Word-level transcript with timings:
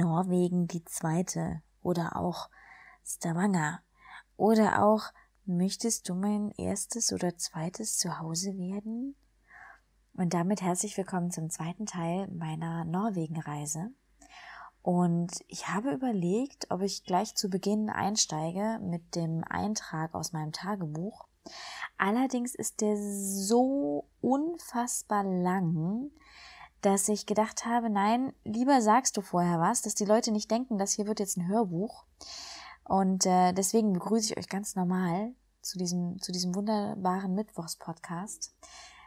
Norwegen 0.00 0.66
die 0.66 0.82
zweite 0.84 1.60
oder 1.82 2.16
auch 2.16 2.48
Stavanger 3.04 3.82
oder 4.36 4.82
auch 4.82 5.12
möchtest 5.44 6.08
du 6.08 6.14
mein 6.14 6.50
erstes 6.52 7.12
oder 7.12 7.36
zweites 7.36 7.98
Zuhause 7.98 8.56
werden? 8.56 9.14
Und 10.14 10.32
damit 10.32 10.62
herzlich 10.62 10.96
willkommen 10.96 11.30
zum 11.30 11.50
zweiten 11.50 11.84
Teil 11.84 12.28
meiner 12.28 12.86
Norwegen-Reise. 12.86 13.90
Und 14.82 15.32
ich 15.48 15.68
habe 15.68 15.92
überlegt, 15.92 16.70
ob 16.70 16.80
ich 16.80 17.04
gleich 17.04 17.34
zu 17.34 17.50
Beginn 17.50 17.90
einsteige 17.90 18.80
mit 18.82 19.14
dem 19.14 19.44
Eintrag 19.44 20.14
aus 20.14 20.32
meinem 20.32 20.52
Tagebuch. 20.52 21.28
Allerdings 21.98 22.54
ist 22.54 22.80
der 22.80 22.96
so 22.96 24.08
unfassbar 24.22 25.24
lang, 25.24 26.10
dass 26.82 27.08
ich 27.08 27.26
gedacht 27.26 27.66
habe, 27.66 27.90
nein, 27.90 28.32
lieber 28.44 28.80
sagst 28.80 29.16
du 29.16 29.20
vorher 29.20 29.60
was, 29.60 29.82
dass 29.82 29.94
die 29.94 30.04
Leute 30.04 30.32
nicht 30.32 30.50
denken, 30.50 30.78
dass 30.78 30.92
hier 30.92 31.06
wird 31.06 31.20
jetzt 31.20 31.36
ein 31.36 31.48
Hörbuch. 31.48 32.04
Und 32.84 33.26
äh, 33.26 33.52
deswegen 33.52 33.92
begrüße 33.92 34.32
ich 34.32 34.38
euch 34.38 34.48
ganz 34.48 34.74
normal 34.74 35.32
zu 35.62 35.78
diesem, 35.78 36.20
zu 36.20 36.32
diesem 36.32 36.54
wunderbaren 36.54 37.34
Mittwochspodcast. 37.34 38.54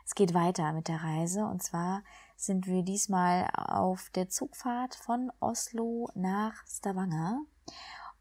Es 0.05 0.15
geht 0.15 0.33
weiter 0.33 0.73
mit 0.73 0.87
der 0.87 1.03
Reise 1.03 1.45
und 1.45 1.63
zwar 1.63 2.03
sind 2.35 2.67
wir 2.67 2.83
diesmal 2.83 3.47
auf 3.53 4.09
der 4.15 4.29
Zugfahrt 4.29 4.95
von 4.95 5.31
Oslo 5.39 6.09
nach 6.13 6.53
Stavanger. 6.67 7.41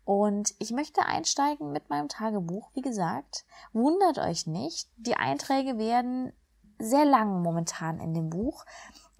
Und 0.04 0.54
ich 0.58 0.72
möchte 0.72 1.06
einsteigen 1.06 1.72
mit 1.72 1.90
meinem 1.90 2.08
Tagebuch. 2.08 2.70
Wie 2.74 2.82
gesagt, 2.82 3.44
wundert 3.72 4.18
euch 4.18 4.46
nicht, 4.46 4.90
die 4.96 5.16
Einträge 5.16 5.78
werden 5.78 6.32
sehr 6.78 7.04
lang 7.04 7.42
momentan 7.42 8.00
in 8.00 8.14
dem 8.14 8.30
Buch. 8.30 8.64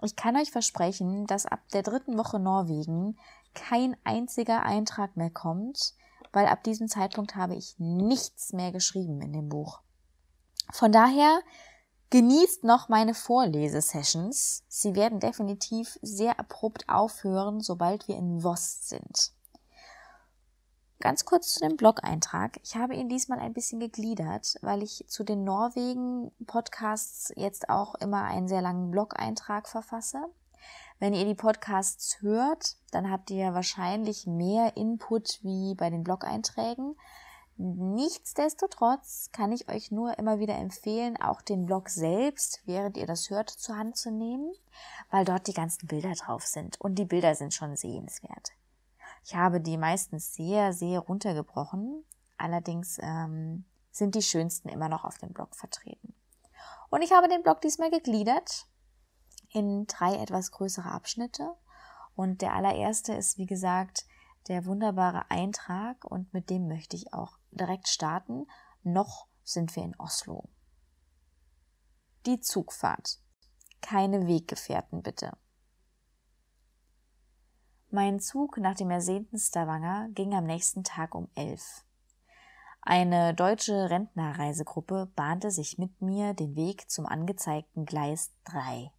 Ich 0.03 0.15
kann 0.15 0.35
euch 0.35 0.51
versprechen, 0.51 1.25
dass 1.27 1.45
ab 1.45 1.61
der 1.71 1.81
dritten 1.81 2.17
Woche 2.17 2.39
Norwegen 2.39 3.17
kein 3.53 3.95
einziger 4.03 4.63
Eintrag 4.63 5.15
mehr 5.15 5.29
kommt, 5.29 5.93
weil 6.33 6.47
ab 6.47 6.63
diesem 6.63 6.87
Zeitpunkt 6.87 7.35
habe 7.35 7.55
ich 7.55 7.75
nichts 7.77 8.53
mehr 8.53 8.71
geschrieben 8.71 9.21
in 9.21 9.31
dem 9.31 9.49
Buch. 9.49 9.81
Von 10.71 10.91
daher 10.91 11.39
genießt 12.09 12.63
noch 12.63 12.89
meine 12.89 13.13
Vorlesesessions. 13.13 14.63
Sie 14.67 14.95
werden 14.95 15.19
definitiv 15.19 15.97
sehr 16.01 16.39
abrupt 16.39 16.89
aufhören, 16.89 17.61
sobald 17.61 18.07
wir 18.07 18.17
in 18.17 18.41
Voss 18.41 18.89
sind. 18.89 19.31
Ganz 21.03 21.25
kurz 21.25 21.55
zu 21.55 21.59
dem 21.59 21.75
Blog-Eintrag. 21.75 22.61
Ich 22.63 22.77
habe 22.77 22.95
ihn 22.95 23.09
diesmal 23.09 23.39
ein 23.39 23.51
bisschen 23.51 23.81
gegliedert, 23.81 24.55
weil 24.61 24.81
ich 24.81 25.03
zu 25.09 25.25
den 25.25 25.43
Norwegen-Podcasts 25.43 27.33
jetzt 27.35 27.67
auch 27.67 27.95
immer 27.95 28.23
einen 28.23 28.47
sehr 28.47 28.61
langen 28.61 28.89
Blog-Eintrag 28.89 29.67
verfasse. 29.67 30.23
Wenn 30.99 31.13
ihr 31.13 31.25
die 31.25 31.35
Podcasts 31.35 32.21
hört, 32.21 32.77
dann 32.91 33.11
habt 33.11 33.29
ihr 33.31 33.53
wahrscheinlich 33.53 34.27
mehr 34.27 34.77
Input 34.77 35.39
wie 35.41 35.75
bei 35.75 35.89
den 35.89 36.05
Blog-Einträgen. 36.05 36.95
Nichtsdestotrotz 37.57 39.29
kann 39.33 39.51
ich 39.51 39.67
euch 39.67 39.91
nur 39.91 40.17
immer 40.17 40.39
wieder 40.39 40.55
empfehlen, 40.55 41.21
auch 41.21 41.41
den 41.41 41.65
Blog 41.65 41.89
selbst, 41.89 42.61
während 42.63 42.95
ihr 42.95 43.07
das 43.07 43.29
hört, 43.29 43.49
zur 43.49 43.75
Hand 43.75 43.97
zu 43.97 44.09
nehmen, 44.09 44.53
weil 45.11 45.25
dort 45.25 45.47
die 45.47 45.53
ganzen 45.53 45.85
Bilder 45.85 46.13
drauf 46.13 46.45
sind 46.45 46.79
und 46.79 46.95
die 46.95 47.03
Bilder 47.03 47.35
sind 47.35 47.53
schon 47.53 47.75
sehenswert. 47.75 48.53
Ich 49.23 49.35
habe 49.35 49.61
die 49.61 49.77
meistens 49.77 50.33
sehr, 50.33 50.73
sehr 50.73 50.99
runtergebrochen. 50.99 52.03
Allerdings 52.37 52.99
ähm, 53.01 53.65
sind 53.91 54.15
die 54.15 54.21
schönsten 54.21 54.69
immer 54.69 54.89
noch 54.89 55.05
auf 55.05 55.17
dem 55.17 55.33
Blog 55.33 55.55
vertreten. 55.55 56.13
Und 56.89 57.01
ich 57.01 57.11
habe 57.11 57.29
den 57.29 57.43
Blog 57.43 57.61
diesmal 57.61 57.89
gegliedert 57.89 58.67
in 59.49 59.85
drei 59.87 60.15
etwas 60.15 60.51
größere 60.51 60.91
Abschnitte. 60.91 61.55
Und 62.15 62.41
der 62.41 62.53
allererste 62.53 63.13
ist, 63.13 63.37
wie 63.37 63.45
gesagt, 63.45 64.05
der 64.47 64.65
wunderbare 64.65 65.31
Eintrag 65.31 66.03
und 66.03 66.33
mit 66.33 66.49
dem 66.49 66.67
möchte 66.67 66.97
ich 66.97 67.13
auch 67.13 67.37
direkt 67.51 67.87
starten. 67.87 68.45
Noch 68.83 69.27
sind 69.43 69.75
wir 69.75 69.83
in 69.83 69.95
Oslo. 69.97 70.49
Die 72.25 72.39
Zugfahrt. 72.39 73.19
Keine 73.81 74.27
Weggefährten 74.27 75.01
bitte. 75.01 75.37
Mein 77.95 78.19
Zug 78.19 78.57
nach 78.57 78.73
dem 78.73 78.89
ersehnten 78.89 79.37
Stavanger 79.37 80.09
ging 80.15 80.33
am 80.33 80.45
nächsten 80.45 80.83
Tag 80.83 81.13
um 81.13 81.27
elf. 81.35 81.85
Eine 82.81 83.35
deutsche 83.35 83.91
Rentnerreisegruppe 83.91 85.11
bahnte 85.15 85.51
sich 85.51 85.77
mit 85.77 86.01
mir 86.01 86.33
den 86.33 86.55
Weg 86.55 86.89
zum 86.89 87.05
angezeigten 87.05 87.85
Gleis 87.85 88.31
3. 88.45 88.91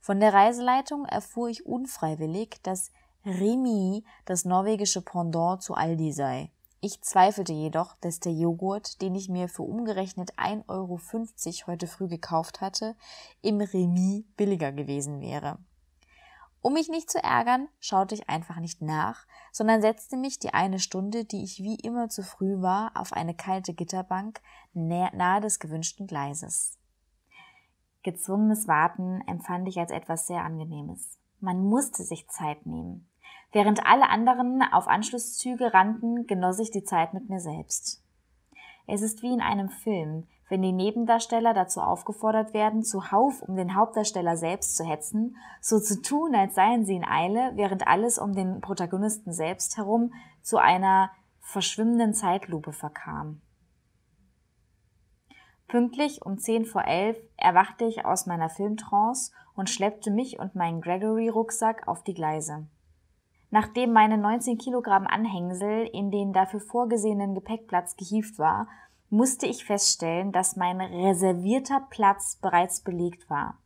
Von 0.00 0.20
der 0.20 0.34
Reiseleitung 0.34 1.06
erfuhr 1.06 1.48
ich 1.48 1.64
unfreiwillig, 1.64 2.60
dass 2.62 2.92
Rimi 3.24 4.04
das 4.26 4.44
norwegische 4.44 5.00
Pendant 5.00 5.62
zu 5.62 5.72
Aldi 5.72 6.12
sei. 6.12 6.50
Ich 6.82 7.00
zweifelte 7.00 7.54
jedoch, 7.54 7.96
dass 8.02 8.20
der 8.20 8.34
Joghurt, 8.34 9.00
den 9.00 9.14
ich 9.14 9.30
mir 9.30 9.48
für 9.48 9.62
umgerechnet 9.62 10.34
1,50 10.34 10.66
Euro 10.68 11.00
heute 11.68 11.86
früh 11.86 12.08
gekauft 12.08 12.60
hatte, 12.60 12.96
im 13.40 13.62
Remi 13.62 14.26
billiger 14.36 14.72
gewesen 14.72 15.22
wäre. 15.22 15.56
Um 16.68 16.74
mich 16.74 16.90
nicht 16.90 17.08
zu 17.08 17.24
ärgern, 17.24 17.68
schaute 17.80 18.14
ich 18.14 18.28
einfach 18.28 18.56
nicht 18.60 18.82
nach, 18.82 19.26
sondern 19.52 19.80
setzte 19.80 20.18
mich 20.18 20.38
die 20.38 20.52
eine 20.52 20.78
Stunde, 20.78 21.24
die 21.24 21.42
ich 21.42 21.62
wie 21.62 21.76
immer 21.76 22.10
zu 22.10 22.22
früh 22.22 22.60
war, 22.60 22.92
auf 22.94 23.14
eine 23.14 23.34
kalte 23.34 23.72
Gitterbank 23.72 24.42
nahe 24.74 25.40
des 25.40 25.60
gewünschten 25.60 26.06
Gleises. 26.06 26.78
Gezwungenes 28.02 28.68
Warten 28.68 29.22
empfand 29.26 29.66
ich 29.66 29.78
als 29.78 29.90
etwas 29.90 30.26
sehr 30.26 30.44
Angenehmes. 30.44 31.18
Man 31.40 31.64
musste 31.64 32.02
sich 32.02 32.28
Zeit 32.28 32.66
nehmen. 32.66 33.08
Während 33.50 33.86
alle 33.86 34.10
anderen 34.10 34.62
auf 34.70 34.88
Anschlusszüge 34.88 35.72
rannten, 35.72 36.26
genoss 36.26 36.58
ich 36.58 36.70
die 36.70 36.84
Zeit 36.84 37.14
mit 37.14 37.30
mir 37.30 37.40
selbst. 37.40 38.04
Es 38.86 39.00
ist 39.00 39.22
wie 39.22 39.32
in 39.32 39.40
einem 39.40 39.70
Film, 39.70 40.28
wenn 40.48 40.62
die 40.62 40.72
Nebendarsteller 40.72 41.54
dazu 41.54 41.80
aufgefordert 41.80 42.54
werden, 42.54 42.82
zuhauf 42.82 43.42
um 43.42 43.56
den 43.56 43.74
Hauptdarsteller 43.74 44.36
selbst 44.36 44.76
zu 44.76 44.84
hetzen, 44.84 45.36
so 45.60 45.78
zu 45.78 46.00
tun, 46.00 46.34
als 46.34 46.54
seien 46.54 46.84
sie 46.84 46.96
in 46.96 47.04
Eile, 47.04 47.52
während 47.54 47.86
alles 47.86 48.18
um 48.18 48.34
den 48.34 48.60
Protagonisten 48.60 49.32
selbst 49.32 49.76
herum 49.76 50.12
zu 50.42 50.58
einer 50.58 51.10
verschwimmenden 51.40 52.14
Zeitlupe 52.14 52.72
verkam. 52.72 53.40
Pünktlich 55.66 56.24
um 56.24 56.38
zehn 56.38 56.64
vor 56.64 56.84
elf 56.84 57.18
erwachte 57.36 57.84
ich 57.84 58.06
aus 58.06 58.24
meiner 58.24 58.48
Filmtrance 58.48 59.32
und 59.54 59.68
schleppte 59.68 60.10
mich 60.10 60.38
und 60.38 60.54
meinen 60.54 60.80
Gregory-Rucksack 60.80 61.86
auf 61.86 62.02
die 62.02 62.14
Gleise. 62.14 62.66
Nachdem 63.50 63.92
meine 63.92 64.16
19 64.18 64.56
Kilogramm 64.58 65.06
Anhängsel 65.06 65.86
in 65.92 66.10
den 66.10 66.32
dafür 66.32 66.60
vorgesehenen 66.60 67.34
Gepäckplatz 67.34 67.96
gehievt 67.96 68.38
war, 68.38 68.68
musste 69.10 69.46
ich 69.46 69.64
feststellen, 69.64 70.32
dass 70.32 70.56
mein 70.56 70.80
reservierter 70.80 71.86
Platz 71.90 72.36
bereits 72.36 72.80
belegt 72.80 73.28
war. 73.30 73.58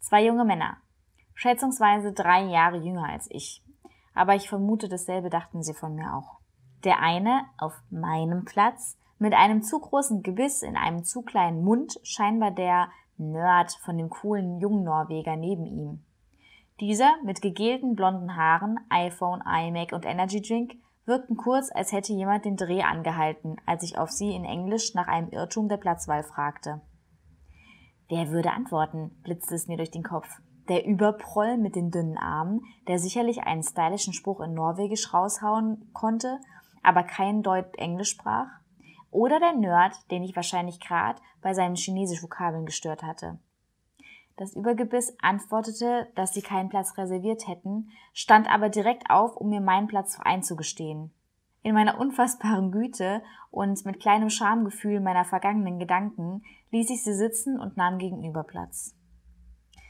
Zwei 0.00 0.24
junge 0.24 0.44
Männer, 0.44 0.78
schätzungsweise 1.34 2.12
drei 2.12 2.42
Jahre 2.44 2.78
jünger 2.78 3.08
als 3.08 3.28
ich, 3.30 3.62
aber 4.14 4.34
ich 4.34 4.48
vermute, 4.48 4.88
dasselbe 4.88 5.30
dachten 5.30 5.62
sie 5.62 5.74
von 5.74 5.94
mir 5.94 6.14
auch. 6.14 6.40
Der 6.84 7.00
eine 7.00 7.44
auf 7.58 7.74
meinem 7.90 8.44
Platz 8.44 8.98
mit 9.18 9.34
einem 9.34 9.62
zu 9.62 9.78
großen 9.78 10.22
Gebiss 10.22 10.62
in 10.62 10.76
einem 10.76 11.04
zu 11.04 11.22
kleinen 11.22 11.62
Mund, 11.62 11.98
scheinbar 12.02 12.50
der 12.50 12.88
Nerd 13.18 13.72
von 13.84 13.96
dem 13.96 14.10
coolen 14.10 14.60
jungen 14.60 14.84
Norweger 14.84 15.36
neben 15.36 15.64
ihm. 15.64 16.04
Dieser 16.80 17.14
mit 17.24 17.40
gegelten 17.40 17.94
blonden 17.96 18.36
Haaren, 18.36 18.78
iPhone, 18.90 19.42
iMac 19.46 19.92
und 19.92 20.04
Energy 20.04 20.42
Drink 20.42 20.74
wirkten 21.06 21.36
kurz, 21.36 21.70
als 21.72 21.92
hätte 21.92 22.12
jemand 22.12 22.44
den 22.44 22.56
Dreh 22.56 22.82
angehalten, 22.82 23.56
als 23.64 23.82
ich 23.82 23.98
auf 23.98 24.10
sie 24.10 24.34
in 24.34 24.44
Englisch 24.44 24.94
nach 24.94 25.08
einem 25.08 25.30
Irrtum 25.30 25.68
der 25.68 25.76
Platzwahl 25.76 26.22
fragte. 26.22 26.80
Wer 28.08 28.30
würde 28.30 28.52
antworten, 28.52 29.10
blitzte 29.22 29.54
es 29.54 29.66
mir 29.66 29.76
durch 29.76 29.90
den 29.90 30.02
Kopf. 30.02 30.28
Der 30.68 30.84
Überproll 30.84 31.58
mit 31.58 31.76
den 31.76 31.90
dünnen 31.90 32.18
Armen, 32.18 32.60
der 32.88 32.98
sicherlich 32.98 33.42
einen 33.42 33.62
stylischen 33.62 34.12
Spruch 34.12 34.40
in 34.40 34.54
Norwegisch 34.54 35.12
raushauen 35.14 35.90
konnte, 35.92 36.40
aber 36.82 37.02
kein 37.02 37.42
Deut 37.42 37.76
Englisch 37.78 38.10
sprach? 38.10 38.48
Oder 39.10 39.38
der 39.40 39.54
Nerd, 39.54 39.94
den 40.10 40.22
ich 40.22 40.36
wahrscheinlich 40.36 40.80
grad 40.80 41.20
bei 41.40 41.54
seinen 41.54 41.76
Chinesisch-Vokabeln 41.76 42.66
gestört 42.66 43.02
hatte. 43.02 43.38
Das 44.36 44.54
Übergebiss 44.54 45.16
antwortete, 45.22 46.08
dass 46.14 46.34
sie 46.34 46.42
keinen 46.42 46.68
Platz 46.68 46.98
reserviert 46.98 47.48
hätten, 47.48 47.90
stand 48.12 48.52
aber 48.52 48.68
direkt 48.68 49.08
auf, 49.08 49.34
um 49.36 49.48
mir 49.48 49.62
meinen 49.62 49.86
Platz 49.86 50.18
einzugestehen. 50.20 51.10
In 51.62 51.74
meiner 51.74 51.98
unfassbaren 51.98 52.70
Güte 52.70 53.22
und 53.50 53.84
mit 53.86 53.98
kleinem 53.98 54.28
Schamgefühl 54.28 55.00
meiner 55.00 55.24
vergangenen 55.24 55.78
Gedanken 55.78 56.44
ließ 56.70 56.90
ich 56.90 57.02
sie 57.02 57.14
sitzen 57.14 57.58
und 57.58 57.78
nahm 57.78 57.98
gegenüber 57.98 58.44
Platz. 58.44 58.94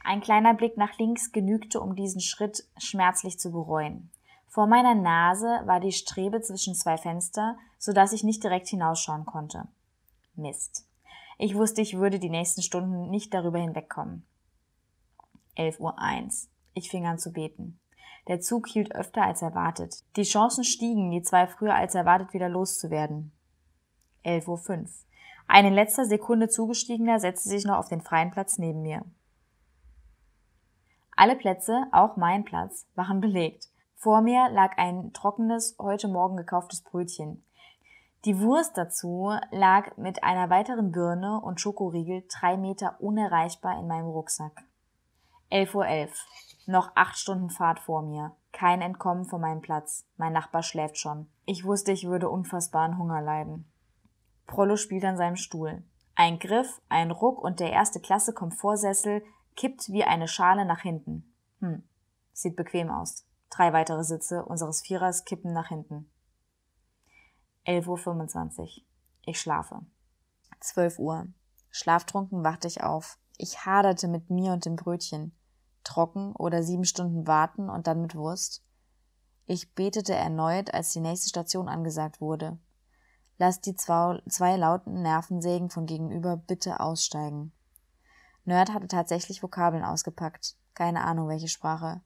Ein 0.05 0.21
kleiner 0.21 0.55
Blick 0.55 0.77
nach 0.77 0.97
links 0.99 1.33
genügte, 1.33 1.81
um 1.81 1.97
diesen 1.97 2.21
Schritt 2.21 2.65
schmerzlich 2.79 3.41
zu 3.41 3.51
bereuen. 3.51 4.11
Vor 4.47 4.69
meiner 4.69 4.95
Nase 4.95 5.63
war 5.65 5.81
die 5.81 5.93
Strebe 5.93 6.41
zwischen 6.41 6.77
zwei 6.77 6.97
Fenster, 6.97 7.59
so 7.79 7.93
dass 7.93 8.13
ich 8.13 8.23
nicht 8.23 8.45
direkt 8.45 8.69
hinausschauen 8.69 9.27
konnte. 9.27 9.67
Mist. 10.37 10.89
Ich 11.37 11.57
wusste, 11.57 11.83
ich 11.83 11.99
würde 11.99 12.21
die 12.21 12.31
nächsten 12.31 12.63
Stunden 12.63 13.11
nicht 13.11 13.35
darüber 13.35 13.59
hinwegkommen. 13.59 14.25
11.01 15.57 15.81
Uhr. 15.81 16.51
Ich 16.75 16.91
fing 16.91 17.07
an 17.07 17.19
zu 17.19 17.33
beten. 17.33 17.81
Der 18.29 18.41
Zug 18.41 18.67
hielt 18.67 18.95
öfter 18.95 19.23
als 19.23 19.43
erwartet. 19.43 20.05
Die 20.17 20.25
Chancen 20.25 20.65
stiegen, 20.65 21.11
die 21.11 21.23
zwei 21.23 21.47
früher 21.47 21.75
als 21.75 21.95
erwartet 21.95 22.33
wieder 22.35 22.49
loszuwerden. 22.49 23.33
11.05 24.25 24.49
Uhr. 24.49 24.89
Ein 25.49 25.67
in 25.67 25.75
letzter 25.75 26.07
Sekunde 26.07 26.49
zugestiegener 26.49 27.21
setzte 27.21 27.49
sich 27.49 27.65
noch 27.65 27.79
auf 27.79 27.89
den 27.89 28.01
freien 28.01 28.33
Platz 28.33 28.59
neben 28.59 28.83
mir. 28.83 29.05
Alle 31.15 31.37
Plätze, 31.37 31.87
auch 31.93 32.17
mein 32.17 32.45
Platz, 32.45 32.87
waren 32.95 33.21
belegt. 33.21 33.69
Vor 33.95 34.21
mir 34.21 34.51
lag 34.51 34.77
ein 34.77 35.13
trockenes, 35.13 35.77
heute 35.79 36.09
Morgen 36.09 36.37
gekauftes 36.37 36.83
Brötchen. 36.83 37.43
Die 38.25 38.41
Wurst 38.41 38.77
dazu 38.77 39.33
lag 39.53 39.97
mit 39.97 40.25
einer 40.25 40.51
weiteren 40.51 40.91
Birne 40.91 41.41
und 41.41 41.61
Schokoriegel 41.61 42.25
drei 42.29 42.57
Meter 42.57 43.01
unerreichbar 43.01 43.79
in 43.79 43.87
meinem 43.87 44.09
Rucksack. 44.09 44.65
11.11 45.51 45.75
Uhr. 45.75 45.85
.11. 45.85 46.11
Noch 46.67 46.91
acht 46.97 47.17
Stunden 47.17 47.51
Fahrt 47.51 47.79
vor 47.79 48.03
mir. 48.03 48.35
Kein 48.53 48.83
Entkommen 48.83 49.25
von 49.25 49.41
meinem 49.41 49.61
Platz. 49.61 50.05
Mein 50.17 50.33
Nachbar 50.33 50.63
schläft 50.63 50.99
schon. 50.99 51.29
Ich 51.45 51.65
wusste, 51.65 51.93
ich 51.93 52.07
würde 52.07 52.29
unfassbaren 52.29 52.99
Hunger 52.99 53.21
leiden. 53.21 53.71
Prollo 54.47 54.77
spielt 54.77 55.05
an 55.05 55.17
seinem 55.17 55.37
Stuhl. 55.37 55.85
Ein 56.15 56.39
Griff, 56.39 56.81
ein 56.89 57.11
Ruck 57.11 57.43
und 57.43 57.61
der 57.61 57.73
erste 57.73 58.01
Klasse 58.01 58.33
Komfortsessel 58.33 59.23
kippt 59.55 59.91
wie 59.91 60.05
eine 60.05 60.29
Schale 60.29 60.65
nach 60.65 60.81
hinten. 60.81 61.33
Hm, 61.61 61.87
sieht 62.33 62.57
bequem 62.57 62.91
aus. 62.91 63.27
Drei 63.51 63.73
weitere 63.73 64.03
Sitze 64.03 64.45
unseres 64.45 64.81
Vierers 64.81 65.25
kippen 65.25 65.53
nach 65.53 65.69
hinten. 65.69 66.11
11.25 67.67 68.59
Uhr. 68.59 68.69
Ich 69.27 69.41
schlafe. 69.41 69.83
12 70.61 70.99
Uhr. 70.99 71.27
Schlaftrunken 71.71 72.43
wachte 72.45 72.69
ich 72.69 72.83
auf. 72.83 73.19
Ich 73.37 73.67
haderte 73.67 74.09
mit 74.09 74.31
mir 74.31 74.53
und 74.53 74.65
dem 74.65 74.77
Brötchen. 74.77 75.36
Trocken 75.87 76.35
oder 76.35 76.63
sieben 76.63 76.85
Stunden 76.85 77.27
warten 77.27 77.71
und 77.71 77.87
dann 77.87 78.03
mit 78.03 78.15
Wurst. 78.15 78.63
Ich 79.47 79.75
betete 79.75 80.15
erneut, 80.15 80.75
als 80.75 80.93
die 80.93 81.01
nächste 81.01 81.29
Station 81.29 81.69
angesagt 81.69 82.21
wurde. 82.21 82.59
Lass 83.39 83.61
die 83.61 83.77
zwei, 83.77 84.21
zwei 84.29 84.57
lauten 84.57 85.03
Nervensägen 85.03 85.71
von 85.71 85.87
gegenüber 85.87 86.37
bitte 86.37 86.81
aussteigen. 86.81 87.53
Nerd 88.45 88.73
hatte 88.73 88.89
tatsächlich 88.89 89.43
Vokabeln 89.43 89.85
ausgepackt. 89.85 90.57
Keine 90.75 91.05
Ahnung, 91.05 91.29
welche 91.29 91.49
Sprache. 91.49 92.01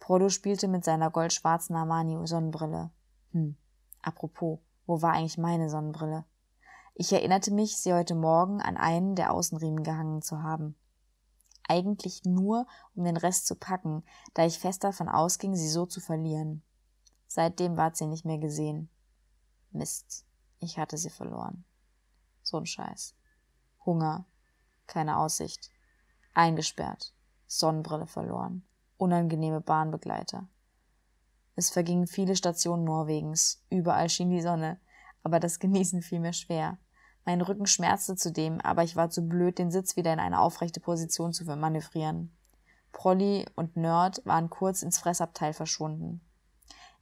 Prodo 0.00 0.28
spielte 0.28 0.66
mit 0.66 0.84
seiner 0.84 1.10
goldschwarzen 1.10 1.76
Armani-Sonnenbrille. 1.76 2.90
Hm. 3.32 3.56
Apropos, 4.02 4.58
wo 4.86 5.02
war 5.02 5.12
eigentlich 5.12 5.38
meine 5.38 5.68
Sonnenbrille? 5.68 6.24
Ich 6.94 7.12
erinnerte 7.12 7.52
mich, 7.52 7.76
sie 7.76 7.92
heute 7.92 8.14
Morgen 8.14 8.60
an 8.60 8.76
einen 8.76 9.14
der 9.14 9.32
Außenriemen 9.32 9.84
gehangen 9.84 10.22
zu 10.22 10.42
haben. 10.42 10.74
Eigentlich 11.70 12.24
nur, 12.24 12.66
um 12.96 13.04
den 13.04 13.16
Rest 13.16 13.46
zu 13.46 13.54
packen, 13.54 14.02
da 14.34 14.44
ich 14.44 14.58
fest 14.58 14.82
davon 14.82 15.08
ausging, 15.08 15.54
sie 15.54 15.68
so 15.68 15.86
zu 15.86 16.00
verlieren. 16.00 16.64
Seitdem 17.28 17.76
ward 17.76 17.96
sie 17.96 18.08
nicht 18.08 18.24
mehr 18.24 18.38
gesehen. 18.38 18.90
Mist. 19.70 20.26
Ich 20.58 20.80
hatte 20.80 20.98
sie 20.98 21.10
verloren. 21.10 21.64
So 22.42 22.56
ein 22.56 22.66
Scheiß. 22.66 23.14
Hunger. 23.86 24.26
Keine 24.88 25.18
Aussicht. 25.18 25.70
Eingesperrt. 26.34 27.14
Sonnenbrille 27.46 28.08
verloren. 28.08 28.66
Unangenehme 28.96 29.60
Bahnbegleiter. 29.60 30.48
Es 31.54 31.70
vergingen 31.70 32.08
viele 32.08 32.34
Stationen 32.34 32.82
Norwegens. 32.82 33.62
Überall 33.70 34.08
schien 34.08 34.30
die 34.30 34.42
Sonne. 34.42 34.80
Aber 35.22 35.38
das 35.38 35.60
Genießen 35.60 36.02
fiel 36.02 36.18
mir 36.18 36.32
schwer. 36.32 36.78
Mein 37.24 37.40
Rücken 37.40 37.66
schmerzte 37.66 38.16
zudem, 38.16 38.60
aber 38.60 38.82
ich 38.82 38.96
war 38.96 39.10
zu 39.10 39.22
blöd, 39.22 39.58
den 39.58 39.70
Sitz 39.70 39.96
wieder 39.96 40.12
in 40.12 40.20
eine 40.20 40.40
aufrechte 40.40 40.80
Position 40.80 41.32
zu 41.32 41.44
manövrieren. 41.44 42.34
Prolly 42.92 43.46
und 43.56 43.76
Nerd 43.76 44.24
waren 44.24 44.50
kurz 44.50 44.82
ins 44.82 44.98
Fressabteil 44.98 45.52
verschwunden. 45.52 46.20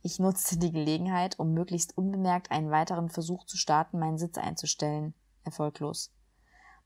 Ich 0.03 0.19
nutzte 0.19 0.59
die 0.59 0.71
Gelegenheit, 0.71 1.39
um 1.39 1.53
möglichst 1.53 1.97
unbemerkt 1.97 2.51
einen 2.51 2.71
weiteren 2.71 3.09
Versuch 3.09 3.45
zu 3.45 3.57
starten, 3.57 3.99
meinen 3.99 4.19
Sitz 4.19 4.39
einzustellen. 4.39 5.15
Erfolglos. 5.45 6.13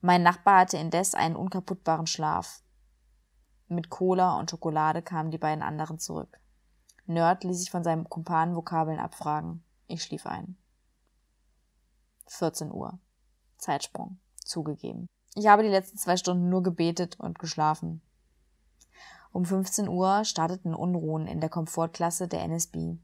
Mein 0.00 0.22
Nachbar 0.22 0.60
hatte 0.60 0.78
indes 0.78 1.14
einen 1.14 1.36
unkaputtbaren 1.36 2.06
Schlaf. 2.06 2.62
Mit 3.68 3.90
Cola 3.90 4.38
und 4.38 4.50
Schokolade 4.50 5.02
kamen 5.02 5.30
die 5.30 5.38
beiden 5.38 5.62
anderen 5.62 5.98
zurück. 5.98 6.40
Nerd 7.06 7.44
ließ 7.44 7.58
sich 7.58 7.70
von 7.70 7.84
seinem 7.84 8.08
Kumpan 8.08 8.54
Vokabeln 8.54 8.98
abfragen. 8.98 9.64
Ich 9.86 10.02
schlief 10.02 10.26
ein. 10.26 10.56
14 12.28 12.72
Uhr. 12.72 12.98
Zeitsprung. 13.62 14.18
Zugegeben. 14.44 15.06
Ich 15.34 15.46
habe 15.46 15.62
die 15.62 15.68
letzten 15.68 15.96
zwei 15.96 16.16
Stunden 16.16 16.50
nur 16.50 16.62
gebetet 16.62 17.18
und 17.18 17.38
geschlafen. 17.38 18.02
Um 19.32 19.46
15 19.46 19.88
Uhr 19.88 20.24
starteten 20.24 20.74
Unruhen 20.74 21.26
in 21.26 21.40
der 21.40 21.48
Komfortklasse 21.48 22.28
der 22.28 22.42
NSB. 22.42 22.98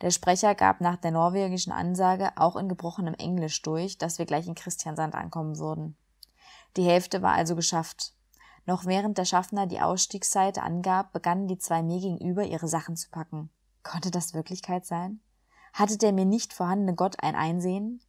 Der 0.00 0.10
Sprecher 0.10 0.56
gab 0.56 0.80
nach 0.80 0.96
der 0.96 1.12
norwegischen 1.12 1.72
Ansage 1.72 2.32
auch 2.36 2.56
in 2.56 2.68
gebrochenem 2.68 3.14
Englisch 3.14 3.62
durch, 3.62 3.98
dass 3.98 4.18
wir 4.18 4.26
gleich 4.26 4.48
in 4.48 4.56
Christiansand 4.56 5.14
ankommen 5.14 5.58
würden. 5.58 5.96
Die 6.76 6.84
Hälfte 6.84 7.22
war 7.22 7.34
also 7.34 7.54
geschafft. 7.54 8.14
Noch 8.64 8.86
während 8.86 9.18
der 9.18 9.24
Schaffner 9.24 9.66
die 9.66 9.80
Ausstiegsseite 9.80 10.62
angab, 10.62 11.12
begannen 11.12 11.46
die 11.46 11.58
zwei 11.58 11.82
mir 11.82 12.00
gegenüber 12.00 12.44
ihre 12.44 12.66
Sachen 12.66 12.96
zu 12.96 13.10
packen. 13.10 13.50
Konnte 13.82 14.10
das 14.10 14.34
Wirklichkeit 14.34 14.86
sein? 14.86 15.20
Hatte 15.72 15.98
der 15.98 16.12
mir 16.12 16.24
nicht 16.24 16.52
vorhandene 16.52 16.94
Gott 16.94 17.22
ein 17.22 17.36
Einsehen? 17.36 18.00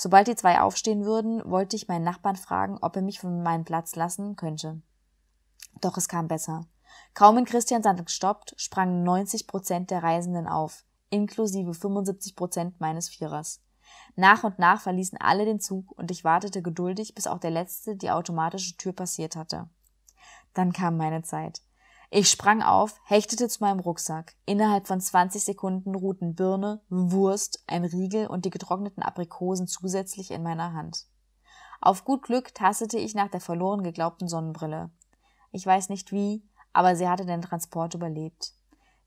Sobald 0.00 0.28
die 0.28 0.36
zwei 0.36 0.60
aufstehen 0.60 1.04
würden, 1.04 1.42
wollte 1.44 1.74
ich 1.74 1.88
meinen 1.88 2.04
Nachbarn 2.04 2.36
fragen, 2.36 2.78
ob 2.80 2.94
er 2.94 3.02
mich 3.02 3.18
von 3.18 3.42
meinem 3.42 3.64
Platz 3.64 3.96
lassen 3.96 4.36
könnte. 4.36 4.80
Doch 5.80 5.96
es 5.96 6.06
kam 6.06 6.28
besser. 6.28 6.66
Kaum 7.14 7.36
in 7.36 7.44
Christiansand 7.44 8.06
gestoppt, 8.06 8.54
sprangen 8.56 9.02
90 9.02 9.48
Prozent 9.48 9.90
der 9.90 10.04
Reisenden 10.04 10.46
auf, 10.46 10.84
inklusive 11.10 11.74
75 11.74 12.36
Prozent 12.36 12.80
meines 12.80 13.08
Vierers. 13.08 13.60
Nach 14.14 14.44
und 14.44 14.60
nach 14.60 14.80
verließen 14.80 15.18
alle 15.20 15.44
den 15.44 15.58
Zug 15.58 15.90
und 15.98 16.12
ich 16.12 16.22
wartete 16.22 16.62
geduldig, 16.62 17.16
bis 17.16 17.26
auch 17.26 17.40
der 17.40 17.50
Letzte 17.50 17.96
die 17.96 18.12
automatische 18.12 18.76
Tür 18.76 18.92
passiert 18.92 19.34
hatte. 19.34 19.68
Dann 20.54 20.72
kam 20.72 20.96
meine 20.96 21.22
Zeit. 21.22 21.60
Ich 22.10 22.30
sprang 22.30 22.62
auf, 22.62 22.98
hechtete 23.04 23.48
zu 23.48 23.62
meinem 23.62 23.80
Rucksack. 23.80 24.34
Innerhalb 24.46 24.86
von 24.86 24.98
20 24.98 25.44
Sekunden 25.44 25.94
ruhten 25.94 26.34
Birne, 26.34 26.80
Wurst, 26.88 27.62
ein 27.66 27.84
Riegel 27.84 28.28
und 28.28 28.46
die 28.46 28.50
getrockneten 28.50 29.02
Aprikosen 29.02 29.66
zusätzlich 29.66 30.30
in 30.30 30.42
meiner 30.42 30.72
Hand. 30.72 31.04
Auf 31.82 32.06
gut 32.06 32.22
Glück 32.22 32.54
tastete 32.54 32.98
ich 32.98 33.14
nach 33.14 33.28
der 33.28 33.42
verloren 33.42 33.82
geglaubten 33.82 34.26
Sonnenbrille. 34.26 34.90
Ich 35.52 35.66
weiß 35.66 35.90
nicht 35.90 36.10
wie, 36.10 36.42
aber 36.72 36.96
sie 36.96 37.06
hatte 37.06 37.26
den 37.26 37.42
Transport 37.42 37.92
überlebt. 37.92 38.54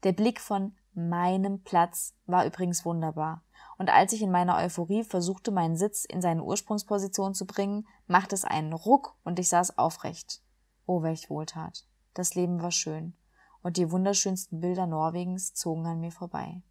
Der 0.03 0.11
Blick 0.11 0.39
von 0.39 0.75
meinem 0.93 1.63
Platz 1.63 2.13
war 2.27 2.45
übrigens 2.45 2.85
wunderbar. 2.85 3.43
Und 3.79 3.89
als 3.89 4.13
ich 4.13 4.21
in 4.21 4.31
meiner 4.31 4.57
Euphorie 4.57 5.03
versuchte, 5.03 5.49
meinen 5.49 5.75
Sitz 5.75 6.05
in 6.05 6.21
seine 6.21 6.43
Ursprungsposition 6.43 7.33
zu 7.33 7.47
bringen, 7.47 7.87
machte 8.05 8.35
es 8.35 8.45
einen 8.45 8.73
Ruck 8.73 9.15
und 9.23 9.39
ich 9.39 9.49
saß 9.49 9.79
aufrecht. 9.79 10.43
Oh, 10.85 11.01
welch 11.01 11.31
Wohltat. 11.31 11.85
Das 12.13 12.35
Leben 12.35 12.61
war 12.61 12.71
schön. 12.71 13.13
Und 13.61 13.77
die 13.77 13.91
wunderschönsten 13.91 14.59
Bilder 14.59 14.87
Norwegens 14.87 15.53
zogen 15.53 15.85
an 15.85 15.99
mir 15.99 16.11
vorbei. 16.11 16.61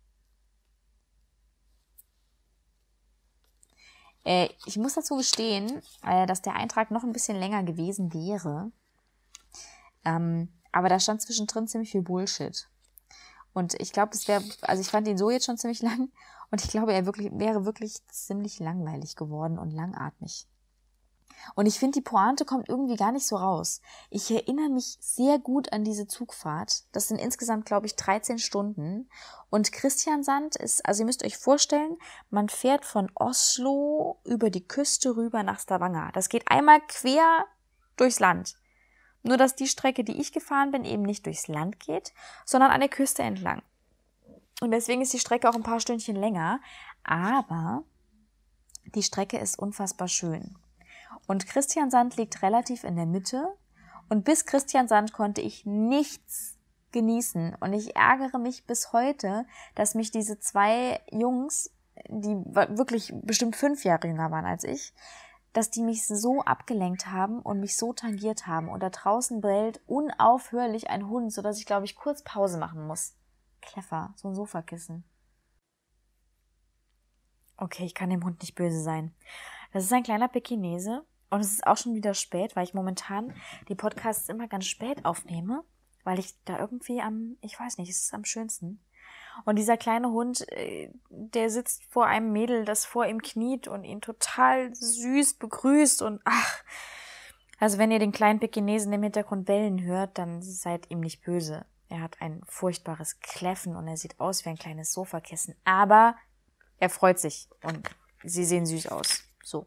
Äh, 4.25 4.49
ich 4.67 4.77
muss 4.77 4.95
dazu 4.95 5.17
gestehen, 5.17 5.83
äh, 6.03 6.27
dass 6.27 6.43
der 6.43 6.55
Eintrag 6.55 6.91
noch 6.91 7.05
ein 7.05 7.13
bisschen 7.13 7.39
länger 7.39 7.63
gewesen 7.63 8.13
wäre. 8.13 8.71
Ähm, 10.05 10.53
aber 10.73 10.89
da 10.89 11.01
stand 11.01 11.23
zwischendrin 11.23 11.69
ziemlich 11.69 11.91
viel 11.91 12.03
Bullshit. 12.03 12.69
Und 13.53 13.75
ich 13.81 13.93
glaube, 13.93 14.13
es 14.15 14.29
wäre, 14.29 14.45
also 14.63 14.81
ich 14.81 14.89
fand 14.89 15.09
ihn 15.09 15.19
so 15.19 15.31
jetzt 15.31 15.47
schon 15.47 15.59
ziemlich 15.59 15.83
lang 15.83 16.11
und 16.51 16.65
ich 16.65 16.71
glaube, 16.71 16.93
er 16.93 17.07
wirklich, 17.07 17.31
wäre 17.33 17.65
wirklich 17.65 18.07
ziemlich 18.09 18.59
langweilig 18.61 19.17
geworden 19.17 19.59
und 19.59 19.71
langatmig. 19.73 20.47
Und 21.55 21.67
ich 21.67 21.79
finde, 21.79 21.99
die 21.99 22.05
Pointe 22.05 22.45
kommt 22.45 22.69
irgendwie 22.69 22.97
gar 22.97 23.13
nicht 23.13 23.27
so 23.27 23.37
raus. 23.37 23.81
Ich 24.11 24.31
erinnere 24.31 24.69
mich 24.69 24.97
sehr 25.01 25.39
gut 25.39 25.73
an 25.73 25.85
diese 25.85 26.07
Zugfahrt. 26.07 26.85
Das 26.93 27.09
sind 27.09 27.19
insgesamt, 27.19 27.67
glaube 27.67 27.87
ich, 27.87 27.97
13 27.97 28.39
Stunden. 28.39 29.09
Und 29.51 29.73
Christiansand 29.73 30.57
ist, 30.57 30.85
also 30.87 31.03
ihr 31.03 31.07
müsst 31.07 31.25
euch 31.25 31.37
vorstellen, 31.37 31.97
man 32.31 32.49
fährt 32.49 32.85
von 32.85 33.11
Oslo 33.15 34.21
über 34.25 34.51
die 34.51 34.67
Küste 34.67 35.17
rüber 35.17 35.43
nach 35.43 35.61
Stavanger. 35.61 36.11
Das 36.13 36.29
geht 36.29 36.51
einmal 36.51 36.81
quer 36.87 37.47
durchs 37.97 38.21
Land. 38.21 38.55
Nur 39.23 39.37
dass 39.37 39.55
die 39.55 39.67
Strecke, 39.67 40.05
die 40.05 40.21
ich 40.21 40.33
gefahren 40.33 40.71
bin, 40.71 40.85
eben 40.85 41.03
nicht 41.03 41.27
durchs 41.27 41.49
Land 41.49 41.81
geht, 41.81 42.13
sondern 42.47 42.71
an 42.71 42.81
der 42.81 42.89
Küste 42.89 43.23
entlang. 43.23 43.63
Und 44.61 44.71
deswegen 44.73 45.03
ist 45.03 45.13
die 45.13 45.19
Strecke 45.19 45.49
auch 45.49 45.55
ein 45.55 45.63
paar 45.63 45.81
Stündchen 45.81 46.17
länger, 46.17 46.61
aber 47.03 47.85
die 48.95 49.03
Strecke 49.03 49.39
ist 49.39 49.59
unfassbar 49.59 50.09
schön. 50.09 50.57
Und 51.31 51.47
Christiansand 51.47 52.17
liegt 52.17 52.43
relativ 52.43 52.83
in 52.83 52.97
der 52.97 53.07
Mitte 53.07 53.57
und 54.09 54.25
bis 54.25 54.47
Christiansand 54.47 55.13
konnte 55.13 55.41
ich 55.41 55.65
nichts 55.65 56.59
genießen 56.91 57.55
und 57.61 57.73
ich 57.73 57.95
ärgere 57.95 58.41
mich 58.41 58.67
bis 58.67 58.93
heute, 58.93 59.47
dass 59.77 59.95
mich 59.95 60.11
diese 60.11 60.41
zwei 60.41 61.01
Jungs, 61.13 61.71
die 62.09 62.35
wirklich 62.35 63.15
bestimmt 63.23 63.55
fünf 63.55 63.85
Jahre 63.85 64.09
jünger 64.09 64.33
waren 64.33 64.45
als 64.45 64.65
ich, 64.65 64.93
dass 65.53 65.71
die 65.71 65.85
mich 65.85 66.05
so 66.05 66.41
abgelenkt 66.41 67.07
haben 67.07 67.39
und 67.39 67.61
mich 67.61 67.77
so 67.77 67.93
tangiert 67.93 68.49
haben. 68.49 68.69
Und 68.69 68.83
da 68.83 68.91
draußen 68.91 69.41
bellt 69.41 69.81
unaufhörlich 69.87 70.91
ein 70.91 71.07
Hund, 71.07 71.33
sodass 71.33 71.61
ich, 71.61 71.67
glaube 71.67 71.85
ich, 71.85 71.95
kurz 71.95 72.25
Pause 72.25 72.59
machen 72.59 72.89
muss. 72.89 73.15
Kleffer, 73.61 74.13
so 74.17 74.27
ein 74.27 74.35
Sofakissen. 74.35 75.05
Okay, 77.57 77.85
ich 77.85 77.95
kann 77.95 78.11
dem 78.11 78.25
Hund 78.25 78.41
nicht 78.41 78.57
böse 78.57 78.83
sein. 78.83 79.15
Das 79.73 79.85
ist 79.85 79.93
ein 79.93 80.03
kleiner 80.03 80.27
Pekinese 80.27 81.05
und 81.31 81.41
es 81.41 81.53
ist 81.53 81.67
auch 81.67 81.77
schon 81.77 81.95
wieder 81.95 82.15
spät, 82.15 82.57
weil 82.57 82.65
ich 82.65 82.75
momentan 82.75 83.33
die 83.69 83.75
Podcasts 83.75 84.29
immer 84.29 84.49
ganz 84.49 84.67
spät 84.67 85.05
aufnehme, 85.05 85.65
weil 86.05 86.19
ich 86.19 86.35
da 86.45 86.59
irgendwie 86.59 87.01
am, 87.01 87.37
ich 87.41 87.59
weiß 87.59 87.79
nicht, 87.79 87.91
es 87.91 88.03
ist 88.03 88.15
am 88.15 88.25
schönsten. 88.25 88.81
Und 89.45 89.57
dieser 89.57 89.77
kleine 89.77 90.11
Hund, 90.11 90.47
äh, 90.53 90.91
der 91.09 91.51
sitzt 91.51 91.85
vor 91.85 92.07
einem 92.07 92.33
Mädel, 92.33 92.65
das 92.65 92.85
vor 92.85 93.07
ihm 93.07 93.23
kniet 93.23 93.69
und 93.69 93.85
ihn 93.85 94.01
total 94.01 94.75
süß 94.75 95.35
begrüßt 95.35 96.03
und 96.03 96.21
ach. 96.25 96.63
Also 97.59 97.77
wenn 97.77 97.91
ihr 97.91 97.99
den 97.99 98.13
kleinen 98.13 98.41
Pekinesen 98.41 98.93
im 98.93 99.03
Hintergrund 99.03 99.45
bellen 99.45 99.83
hört, 99.83 100.17
dann 100.17 100.41
seid 100.43 100.91
ihm 100.91 101.01
nicht 101.01 101.23
böse. 101.23 101.67
Er 101.91 102.01
hat 102.01 102.21
ein 102.21 102.41
furchtbares 102.47 103.21
Kläffen 103.21 103.77
und 103.77 103.87
er 103.87 103.97
sieht 103.97 104.19
aus 104.19 104.45
wie 104.45 104.49
ein 104.49 104.57
kleines 104.57 104.93
Sofakissen. 104.93 105.55
Aber 105.65 106.17
er 106.79 106.89
freut 106.89 107.19
sich 107.19 107.49
und 107.63 107.89
sie 108.25 108.45
sehen 108.45 108.65
süß 108.65 108.87
aus. 108.87 109.25
So. 109.43 109.67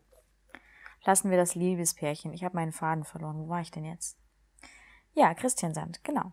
Lassen 1.05 1.29
wir 1.29 1.37
das 1.37 1.55
Liebespärchen. 1.55 2.33
Ich 2.33 2.43
habe 2.43 2.55
meinen 2.55 2.71
Faden 2.71 3.03
verloren. 3.03 3.37
Wo 3.37 3.49
war 3.49 3.61
ich 3.61 3.71
denn 3.71 3.85
jetzt? 3.85 4.17
Ja, 5.13 5.33
Christian 5.33 5.73
Sand, 5.73 6.03
genau. 6.03 6.31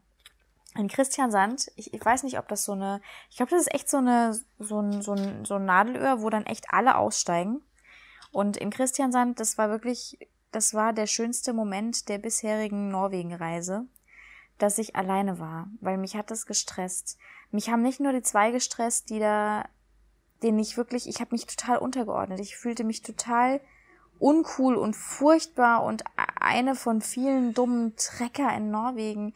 In 0.77 0.89
Christian 0.89 1.33
Sand, 1.33 1.71
ich, 1.75 1.93
ich 1.93 2.05
weiß 2.05 2.23
nicht, 2.23 2.39
ob 2.39 2.47
das 2.49 2.65
so 2.65 2.73
eine, 2.73 3.01
ich 3.29 3.37
glaube, 3.37 3.51
das 3.51 3.63
ist 3.63 3.75
echt 3.75 3.89
so 3.89 3.97
eine, 3.97 4.39
so 4.59 4.81
ein, 4.81 5.03
so 5.03 5.15
ein, 5.15 5.45
so 5.45 5.55
ein 5.57 5.65
Nadelöhr, 5.65 6.23
wo 6.23 6.31
dann 6.31 6.47
echt 6.47 6.67
alle 6.71 6.97
aussteigen. 6.97 7.61
Und 8.31 8.57
in 8.57 8.71
Christian 8.71 9.11
Sand, 9.11 9.41
das 9.41 9.59
war 9.59 9.69
wirklich, 9.69 10.19
das 10.53 10.73
war 10.73 10.93
der 10.93 11.07
schönste 11.07 11.53
Moment 11.53 12.09
der 12.09 12.19
bisherigen 12.19 12.89
Norwegen-Reise, 12.89 13.87
dass 14.59 14.79
ich 14.79 14.95
alleine 14.95 15.41
war, 15.41 15.69
weil 15.81 15.99
mich 15.99 16.15
hat 16.15 16.31
das 16.31 16.47
gestresst. 16.47 17.19
Mich 17.51 17.71
haben 17.71 17.83
nicht 17.83 17.99
nur 17.99 18.13
die 18.13 18.23
zwei 18.23 18.53
gestresst, 18.53 19.11
die 19.11 19.19
da, 19.19 19.69
denen 20.45 20.61
ich 20.61 20.77
wirklich, 20.77 21.09
ich 21.09 21.21
habe 21.21 21.35
mich 21.35 21.47
total 21.47 21.79
untergeordnet. 21.79 22.39
Ich 22.39 22.57
fühlte 22.57 22.85
mich 22.85 23.03
total 23.03 23.61
uncool 24.21 24.77
und 24.77 24.95
furchtbar 24.95 25.83
und 25.85 26.05
eine 26.39 26.75
von 26.75 27.01
vielen 27.01 27.55
dummen 27.55 27.97
Trecker 27.97 28.55
in 28.57 28.71
Norwegen. 28.71 29.35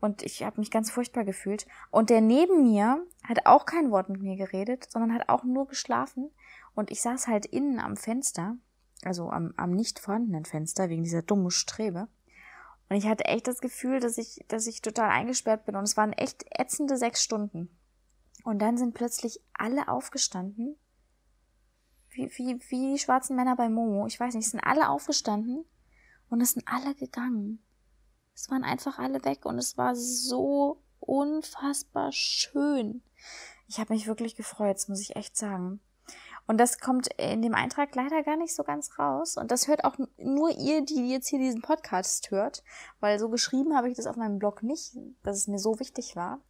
Und 0.00 0.22
ich 0.22 0.42
habe 0.42 0.60
mich 0.60 0.70
ganz 0.70 0.90
furchtbar 0.90 1.24
gefühlt. 1.24 1.66
Und 1.90 2.10
der 2.10 2.20
neben 2.20 2.62
mir 2.64 3.06
hat 3.22 3.46
auch 3.46 3.64
kein 3.64 3.90
Wort 3.90 4.08
mit 4.08 4.20
mir 4.20 4.36
geredet, 4.36 4.86
sondern 4.90 5.14
hat 5.14 5.28
auch 5.28 5.44
nur 5.44 5.66
geschlafen. 5.66 6.30
Und 6.74 6.90
ich 6.90 7.00
saß 7.00 7.28
halt 7.28 7.46
innen 7.46 7.78
am 7.78 7.96
Fenster, 7.96 8.56
also 9.04 9.30
am, 9.30 9.54
am 9.56 9.70
nicht 9.70 9.98
vorhandenen 9.98 10.44
Fenster, 10.44 10.88
wegen 10.88 11.04
dieser 11.04 11.22
dummen 11.22 11.50
Strebe. 11.50 12.08
Und 12.88 12.96
ich 12.96 13.06
hatte 13.06 13.24
echt 13.24 13.46
das 13.46 13.60
Gefühl, 13.60 14.00
dass 14.00 14.18
ich, 14.18 14.44
dass 14.48 14.66
ich 14.66 14.82
total 14.82 15.08
eingesperrt 15.08 15.64
bin. 15.64 15.76
Und 15.76 15.84
es 15.84 15.96
waren 15.96 16.12
echt 16.12 16.44
ätzende 16.50 16.96
sechs 16.96 17.22
Stunden. 17.22 17.70
Und 18.42 18.60
dann 18.60 18.76
sind 18.76 18.94
plötzlich 18.94 19.40
alle 19.54 19.88
aufgestanden 19.88 20.76
wie, 22.14 22.30
wie, 22.36 22.58
wie 22.68 22.92
die 22.92 22.98
schwarzen 22.98 23.36
Männer 23.36 23.56
bei 23.56 23.68
Momo. 23.68 24.06
Ich 24.06 24.18
weiß 24.18 24.34
nicht, 24.34 24.48
sind 24.48 24.60
alle 24.60 24.88
aufgestanden 24.88 25.64
und 26.30 26.40
es 26.40 26.52
sind 26.52 26.66
alle 26.66 26.94
gegangen. 26.94 27.62
Es 28.34 28.50
waren 28.50 28.64
einfach 28.64 28.98
alle 28.98 29.24
weg 29.24 29.44
und 29.44 29.58
es 29.58 29.76
war 29.76 29.94
so 29.94 30.82
unfassbar 31.00 32.12
schön. 32.12 33.02
Ich 33.68 33.78
habe 33.78 33.92
mich 33.92 34.06
wirklich 34.06 34.36
gefreut, 34.36 34.76
das 34.76 34.88
muss 34.88 35.00
ich 35.00 35.16
echt 35.16 35.36
sagen. 35.36 35.80
Und 36.46 36.58
das 36.58 36.78
kommt 36.78 37.08
in 37.16 37.40
dem 37.40 37.54
Eintrag 37.54 37.94
leider 37.94 38.22
gar 38.22 38.36
nicht 38.36 38.54
so 38.54 38.64
ganz 38.64 38.98
raus. 38.98 39.36
Und 39.38 39.50
das 39.50 39.66
hört 39.66 39.84
auch 39.84 39.96
nur 40.18 40.50
ihr, 40.50 40.84
die 40.84 41.10
jetzt 41.10 41.28
hier 41.28 41.38
diesen 41.38 41.62
Podcast 41.62 42.30
hört, 42.30 42.62
weil 43.00 43.18
so 43.18 43.30
geschrieben 43.30 43.74
habe 43.74 43.88
ich 43.88 43.96
das 43.96 44.06
auf 44.06 44.16
meinem 44.16 44.38
Blog 44.38 44.62
nicht, 44.62 44.94
dass 45.22 45.38
es 45.38 45.48
mir 45.48 45.58
so 45.58 45.80
wichtig 45.80 46.16
war. 46.16 46.40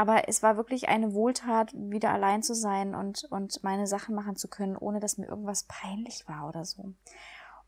Aber 0.00 0.28
es 0.30 0.42
war 0.42 0.56
wirklich 0.56 0.88
eine 0.88 1.12
Wohltat, 1.12 1.74
wieder 1.74 2.10
allein 2.10 2.42
zu 2.42 2.54
sein 2.54 2.94
und, 2.94 3.24
und 3.24 3.62
meine 3.62 3.86
Sachen 3.86 4.14
machen 4.14 4.34
zu 4.34 4.48
können, 4.48 4.74
ohne 4.74 4.98
dass 4.98 5.18
mir 5.18 5.26
irgendwas 5.26 5.64
peinlich 5.64 6.26
war 6.26 6.48
oder 6.48 6.64
so. 6.64 6.94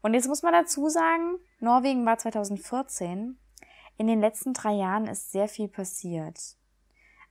Und 0.00 0.14
jetzt 0.14 0.28
muss 0.28 0.42
man 0.42 0.54
dazu 0.54 0.88
sagen, 0.88 1.36
Norwegen 1.60 2.06
war 2.06 2.16
2014. 2.16 3.38
In 3.98 4.06
den 4.06 4.18
letzten 4.18 4.54
drei 4.54 4.72
Jahren 4.72 5.08
ist 5.08 5.30
sehr 5.30 5.46
viel 5.46 5.68
passiert. 5.68 6.56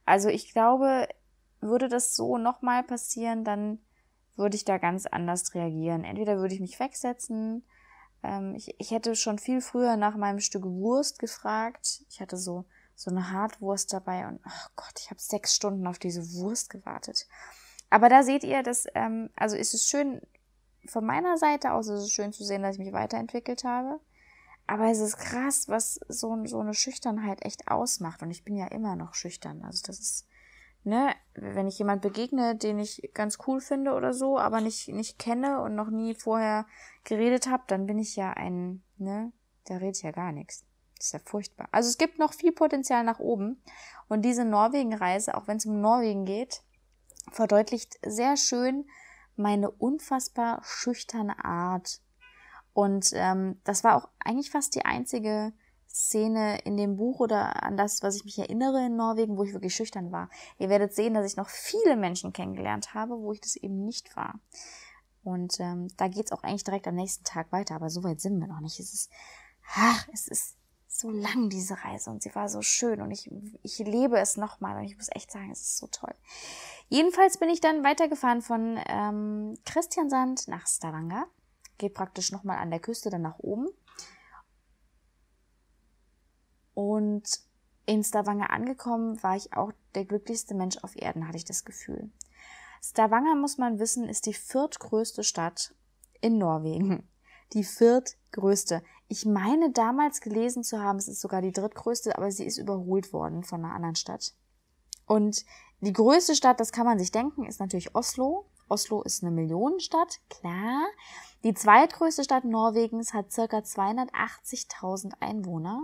Also 0.05 0.29
ich 0.29 0.53
glaube, 0.53 1.07
würde 1.61 1.89
das 1.89 2.15
so 2.15 2.37
nochmal 2.37 2.83
passieren, 2.83 3.43
dann 3.43 3.79
würde 4.35 4.55
ich 4.55 4.65
da 4.65 4.77
ganz 4.77 5.07
anders 5.07 5.55
reagieren. 5.55 6.03
Entweder 6.03 6.37
würde 6.37 6.53
ich 6.53 6.61
mich 6.61 6.79
wegsetzen, 6.79 7.63
ähm, 8.21 8.53
ich, 8.53 8.75
ich 8.77 8.91
hätte 8.91 9.15
schon 9.15 9.39
viel 9.39 9.61
früher 9.61 9.97
nach 9.97 10.15
meinem 10.15 10.41
Stück 10.41 10.65
Wurst 10.65 11.17
gefragt. 11.17 12.03
Ich 12.07 12.21
hatte 12.21 12.37
so 12.37 12.65
so 13.01 13.09
eine 13.09 13.31
Hartwurst 13.31 13.91
dabei 13.93 14.27
und 14.27 14.39
oh 14.45 14.69
Gott, 14.75 14.93
ich 14.99 15.09
habe 15.09 15.19
sechs 15.19 15.55
Stunden 15.55 15.87
auf 15.87 15.97
diese 15.97 16.33
Wurst 16.33 16.69
gewartet. 16.69 17.27
Aber 17.89 18.09
da 18.09 18.21
seht 18.21 18.43
ihr, 18.43 18.61
dass, 18.61 18.85
ähm, 18.93 19.31
also 19.35 19.57
ist 19.57 19.73
es 19.73 19.87
schön, 19.87 20.21
von 20.85 21.03
meiner 21.03 21.37
Seite 21.37 21.73
aus 21.73 21.87
ist 21.87 22.01
es 22.01 22.11
schön 22.11 22.31
zu 22.31 22.43
sehen, 22.43 22.61
dass 22.61 22.75
ich 22.75 22.83
mich 22.83 22.93
weiterentwickelt 22.93 23.63
habe. 23.63 23.99
Aber 24.67 24.91
es 24.91 24.99
ist 24.99 25.17
krass, 25.17 25.67
was 25.67 25.99
so, 26.07 26.45
so 26.45 26.59
eine 26.59 26.75
Schüchternheit 26.75 27.43
echt 27.43 27.69
ausmacht. 27.69 28.21
Und 28.21 28.29
ich 28.29 28.45
bin 28.45 28.55
ja 28.55 28.67
immer 28.67 28.95
noch 28.95 29.15
schüchtern. 29.15 29.63
Also 29.63 29.81
das 29.87 29.99
ist, 29.99 30.27
ne, 30.83 31.13
wenn 31.33 31.67
ich 31.67 31.79
jemand 31.79 32.03
begegne, 32.03 32.55
den 32.55 32.77
ich 32.77 33.09
ganz 33.15 33.39
cool 33.47 33.61
finde 33.61 33.93
oder 33.93 34.13
so, 34.13 34.37
aber 34.37 34.61
nicht, 34.61 34.89
nicht 34.89 35.17
kenne 35.17 35.59
und 35.61 35.73
noch 35.73 35.89
nie 35.89 36.13
vorher 36.13 36.67
geredet 37.03 37.47
habe, 37.47 37.63
dann 37.65 37.87
bin 37.87 37.97
ich 37.97 38.15
ja 38.15 38.31
ein, 38.31 38.83
ne, 38.97 39.31
da 39.65 39.77
redet 39.77 40.03
ja 40.03 40.11
gar 40.11 40.31
nichts. 40.31 40.65
Das 41.01 41.07
ist 41.07 41.13
ja 41.13 41.19
furchtbar. 41.25 41.67
Also 41.71 41.89
es 41.89 41.97
gibt 41.97 42.19
noch 42.19 42.31
viel 42.31 42.51
Potenzial 42.51 43.03
nach 43.03 43.17
oben. 43.17 43.59
Und 44.07 44.21
diese 44.21 44.45
Norwegen-Reise, 44.45 45.33
auch 45.33 45.47
wenn 45.47 45.57
es 45.57 45.65
um 45.65 45.81
Norwegen 45.81 46.25
geht, 46.25 46.61
verdeutlicht 47.31 47.97
sehr 48.05 48.37
schön 48.37 48.85
meine 49.35 49.71
unfassbar 49.71 50.61
schüchterne 50.63 51.43
Art. 51.43 52.01
Und 52.73 53.13
ähm, 53.15 53.59
das 53.63 53.83
war 53.83 53.95
auch 53.95 54.09
eigentlich 54.19 54.51
fast 54.51 54.75
die 54.75 54.85
einzige 54.85 55.53
Szene 55.89 56.59
in 56.65 56.77
dem 56.77 56.97
Buch 56.97 57.19
oder 57.19 57.63
an 57.63 57.77
das, 57.77 58.03
was 58.03 58.17
ich 58.17 58.23
mich 58.23 58.37
erinnere 58.37 58.85
in 58.85 58.95
Norwegen, 58.95 59.37
wo 59.37 59.43
ich 59.43 59.53
wirklich 59.53 59.73
schüchtern 59.73 60.11
war. 60.11 60.29
Ihr 60.59 60.69
werdet 60.69 60.93
sehen, 60.93 61.15
dass 61.15 61.25
ich 61.25 61.35
noch 61.35 61.49
viele 61.49 61.95
Menschen 61.95 62.31
kennengelernt 62.31 62.93
habe, 62.93 63.19
wo 63.19 63.33
ich 63.33 63.41
das 63.41 63.55
eben 63.55 63.85
nicht 63.85 64.15
war. 64.15 64.39
Und 65.23 65.59
ähm, 65.59 65.87
da 65.97 66.07
geht's 66.07 66.31
auch 66.31 66.43
eigentlich 66.43 66.63
direkt 66.63 66.87
am 66.87 66.93
nächsten 66.93 67.23
Tag 67.23 67.51
weiter, 67.51 67.73
aber 67.73 67.89
so 67.89 68.03
weit 68.03 68.21
sind 68.21 68.39
wir 68.39 68.45
noch 68.45 68.59
nicht. 68.59 68.79
Es 68.79 68.93
ist, 68.93 69.09
ach, 69.75 70.07
es 70.13 70.27
ist 70.27 70.60
so 70.93 71.09
lang, 71.09 71.49
diese 71.49 71.83
Reise, 71.83 72.09
und 72.09 72.21
sie 72.21 72.35
war 72.35 72.49
so 72.49 72.61
schön 72.61 73.01
und 73.01 73.11
ich, 73.11 73.31
ich 73.63 73.79
lebe 73.79 74.19
es 74.19 74.35
nochmal 74.35 74.77
und 74.77 74.83
ich 74.83 74.97
muss 74.97 75.07
echt 75.11 75.31
sagen, 75.31 75.49
es 75.49 75.61
ist 75.61 75.77
so 75.77 75.87
toll. 75.87 76.13
Jedenfalls 76.89 77.37
bin 77.37 77.49
ich 77.49 77.61
dann 77.61 77.83
weitergefahren 77.83 78.41
von 78.41 78.77
ähm, 78.87 79.57
Christiansand 79.65 80.49
nach 80.49 80.67
Stavanger, 80.67 81.27
geht 81.77 81.93
praktisch 81.93 82.31
nochmal 82.31 82.57
an 82.57 82.69
der 82.69 82.81
Küste 82.81 83.09
dann 83.09 83.21
nach 83.21 83.39
oben 83.39 83.69
und 86.73 87.23
in 87.85 88.03
Stavanger 88.03 88.51
angekommen 88.51 89.21
war 89.23 89.35
ich 89.35 89.53
auch 89.53 89.71
der 89.95 90.05
glücklichste 90.05 90.53
Mensch 90.53 90.77
auf 90.81 90.95
Erden, 90.95 91.27
hatte 91.27 91.37
ich 91.37 91.45
das 91.45 91.65
Gefühl. 91.65 92.11
Stavanger, 92.83 93.35
muss 93.35 93.57
man 93.57 93.79
wissen, 93.79 94.09
ist 94.09 94.25
die 94.25 94.33
viertgrößte 94.33 95.23
Stadt 95.23 95.73
in 96.19 96.37
Norwegen. 96.37 97.07
Die 97.53 97.63
viertgrößte. 97.63 98.83
Ich 99.11 99.25
meine 99.25 99.71
damals 99.71 100.21
gelesen 100.21 100.63
zu 100.63 100.81
haben, 100.81 100.97
es 100.97 101.09
ist 101.09 101.19
sogar 101.19 101.41
die 101.41 101.51
drittgrößte, 101.51 102.17
aber 102.17 102.31
sie 102.31 102.45
ist 102.45 102.57
überholt 102.57 103.11
worden 103.11 103.43
von 103.43 103.65
einer 103.65 103.75
anderen 103.75 103.97
Stadt. 103.97 104.33
Und 105.05 105.45
die 105.81 105.91
größte 105.91 106.33
Stadt, 106.33 106.61
das 106.61 106.71
kann 106.71 106.85
man 106.85 106.97
sich 106.97 107.11
denken, 107.11 107.45
ist 107.45 107.59
natürlich 107.59 107.93
Oslo. 107.93 108.45
Oslo 108.69 109.01
ist 109.01 109.21
eine 109.21 109.31
Millionenstadt, 109.31 110.21
klar. 110.29 110.85
Die 111.43 111.53
zweitgrößte 111.53 112.23
Stadt 112.23 112.45
Norwegens 112.45 113.13
hat 113.13 113.33
circa 113.33 113.57
280.000 113.57 115.11
Einwohner. 115.19 115.81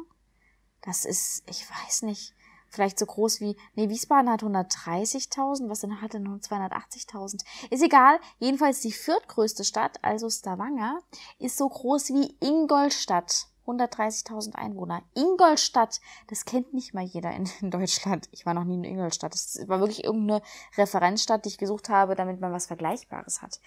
Das 0.80 1.04
ist, 1.04 1.44
ich 1.50 1.70
weiß 1.70 2.04
nicht, 2.04 2.34
vielleicht 2.78 3.00
so 3.00 3.08
groß 3.08 3.42
wie, 3.42 3.58
nee, 3.74 3.90
Wiesbaden 3.90 4.30
hat 4.30 4.44
130.000, 4.44 5.68
was 5.68 5.82
denn 5.82 6.00
hat 6.00 6.14
denn 6.14 6.24
nur 6.24 6.38
280.000? 6.38 7.44
Ist 7.72 7.84
egal, 7.84 8.20
jedenfalls 8.38 8.82
die 8.82 8.92
viertgrößte 8.92 9.64
Stadt, 9.64 9.98
also 10.04 10.30
Stavanger, 10.30 11.00
ist 11.40 11.58
so 11.58 11.68
groß 11.68 12.10
wie 12.10 12.38
Ingolstadt. 12.40 13.48
130.000 13.66 14.56
Einwohner. 14.56 15.02
Ingolstadt, 15.14 16.00
das 16.28 16.46
kennt 16.46 16.74
nicht 16.74 16.94
mal 16.94 17.04
jeder 17.04 17.32
in, 17.32 17.50
in, 17.60 17.70
Deutschland. 17.70 18.30
Ich 18.32 18.46
war 18.46 18.54
noch 18.54 18.64
nie 18.64 18.76
in 18.76 18.86
Ingolstadt. 18.86 19.34
Das 19.34 19.60
war 19.68 19.80
wirklich 19.80 20.06
irgendeine 20.06 20.42
Referenzstadt, 20.78 21.44
die 21.44 21.50
ich 21.50 21.58
gesucht 21.58 21.90
habe, 21.90 22.16
damit 22.16 22.40
man 22.40 22.54
was 22.54 22.68
Vergleichbares 22.68 23.42
hat. 23.42 23.60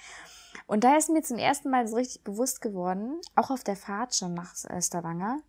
Und 0.66 0.84
da 0.84 0.96
ist 0.96 1.10
mir 1.10 1.22
zum 1.22 1.36
ersten 1.36 1.68
Mal 1.68 1.86
so 1.86 1.96
richtig 1.96 2.24
bewusst 2.24 2.62
geworden, 2.62 3.20
auch 3.34 3.50
auf 3.50 3.62
der 3.62 3.76
Fahrt 3.76 4.14
schon 4.14 4.32
nach 4.32 4.54
äh, 4.64 4.80
Stavanger, 4.80 5.40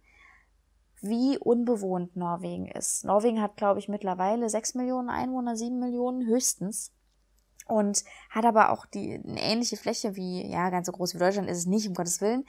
wie 1.01 1.37
unbewohnt 1.37 2.15
Norwegen 2.15 2.67
ist. 2.67 3.05
Norwegen 3.05 3.41
hat, 3.41 3.57
glaube 3.57 3.79
ich, 3.79 3.89
mittlerweile 3.89 4.49
sechs 4.49 4.75
Millionen 4.75 5.09
Einwohner, 5.09 5.55
sieben 5.55 5.79
Millionen 5.79 6.25
höchstens. 6.25 6.93
Und 7.67 8.03
hat 8.29 8.45
aber 8.45 8.71
auch 8.71 8.85
die, 8.85 9.13
eine 9.13 9.41
ähnliche 9.41 9.77
Fläche 9.77 10.15
wie, 10.15 10.45
ja, 10.49 10.69
ganz 10.69 10.87
so 10.87 10.91
groß 10.91 11.15
wie 11.15 11.19
Deutschland 11.19 11.49
ist 11.49 11.59
es 11.59 11.65
nicht, 11.65 11.87
um 11.87 11.93
Gottes 11.93 12.21
Willen. 12.21 12.45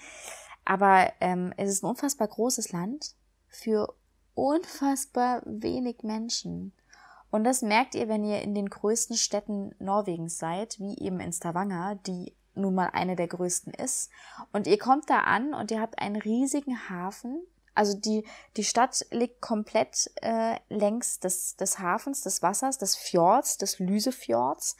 Aber 0.64 1.12
ähm, 1.20 1.52
es 1.56 1.70
ist 1.70 1.82
ein 1.82 1.90
unfassbar 1.90 2.28
großes 2.28 2.72
Land 2.72 3.14
für 3.48 3.94
unfassbar 4.34 5.42
wenig 5.44 6.02
Menschen. 6.02 6.72
Und 7.30 7.44
das 7.44 7.62
merkt 7.62 7.94
ihr, 7.94 8.08
wenn 8.08 8.24
ihr 8.24 8.42
in 8.42 8.54
den 8.54 8.68
größten 8.68 9.16
Städten 9.16 9.74
Norwegens 9.78 10.38
seid, 10.38 10.78
wie 10.78 10.98
eben 10.98 11.20
in 11.20 11.32
Stavanger, 11.32 11.94
die 12.06 12.34
nun 12.54 12.74
mal 12.74 12.90
eine 12.92 13.16
der 13.16 13.28
größten 13.28 13.72
ist. 13.72 14.10
Und 14.52 14.66
ihr 14.66 14.78
kommt 14.78 15.08
da 15.08 15.20
an 15.20 15.54
und 15.54 15.70
ihr 15.70 15.80
habt 15.80 15.98
einen 15.98 16.16
riesigen 16.16 16.90
Hafen. 16.90 17.42
Also 17.74 17.96
die, 17.96 18.24
die 18.56 18.64
Stadt 18.64 19.06
liegt 19.10 19.40
komplett 19.40 20.10
äh, 20.22 20.56
längs 20.68 21.20
des, 21.20 21.56
des 21.56 21.78
Hafens, 21.78 22.22
des 22.22 22.42
Wassers, 22.42 22.78
des 22.78 22.96
Fjords, 22.96 23.58
des 23.58 23.78
Lysefjords. 23.78 24.76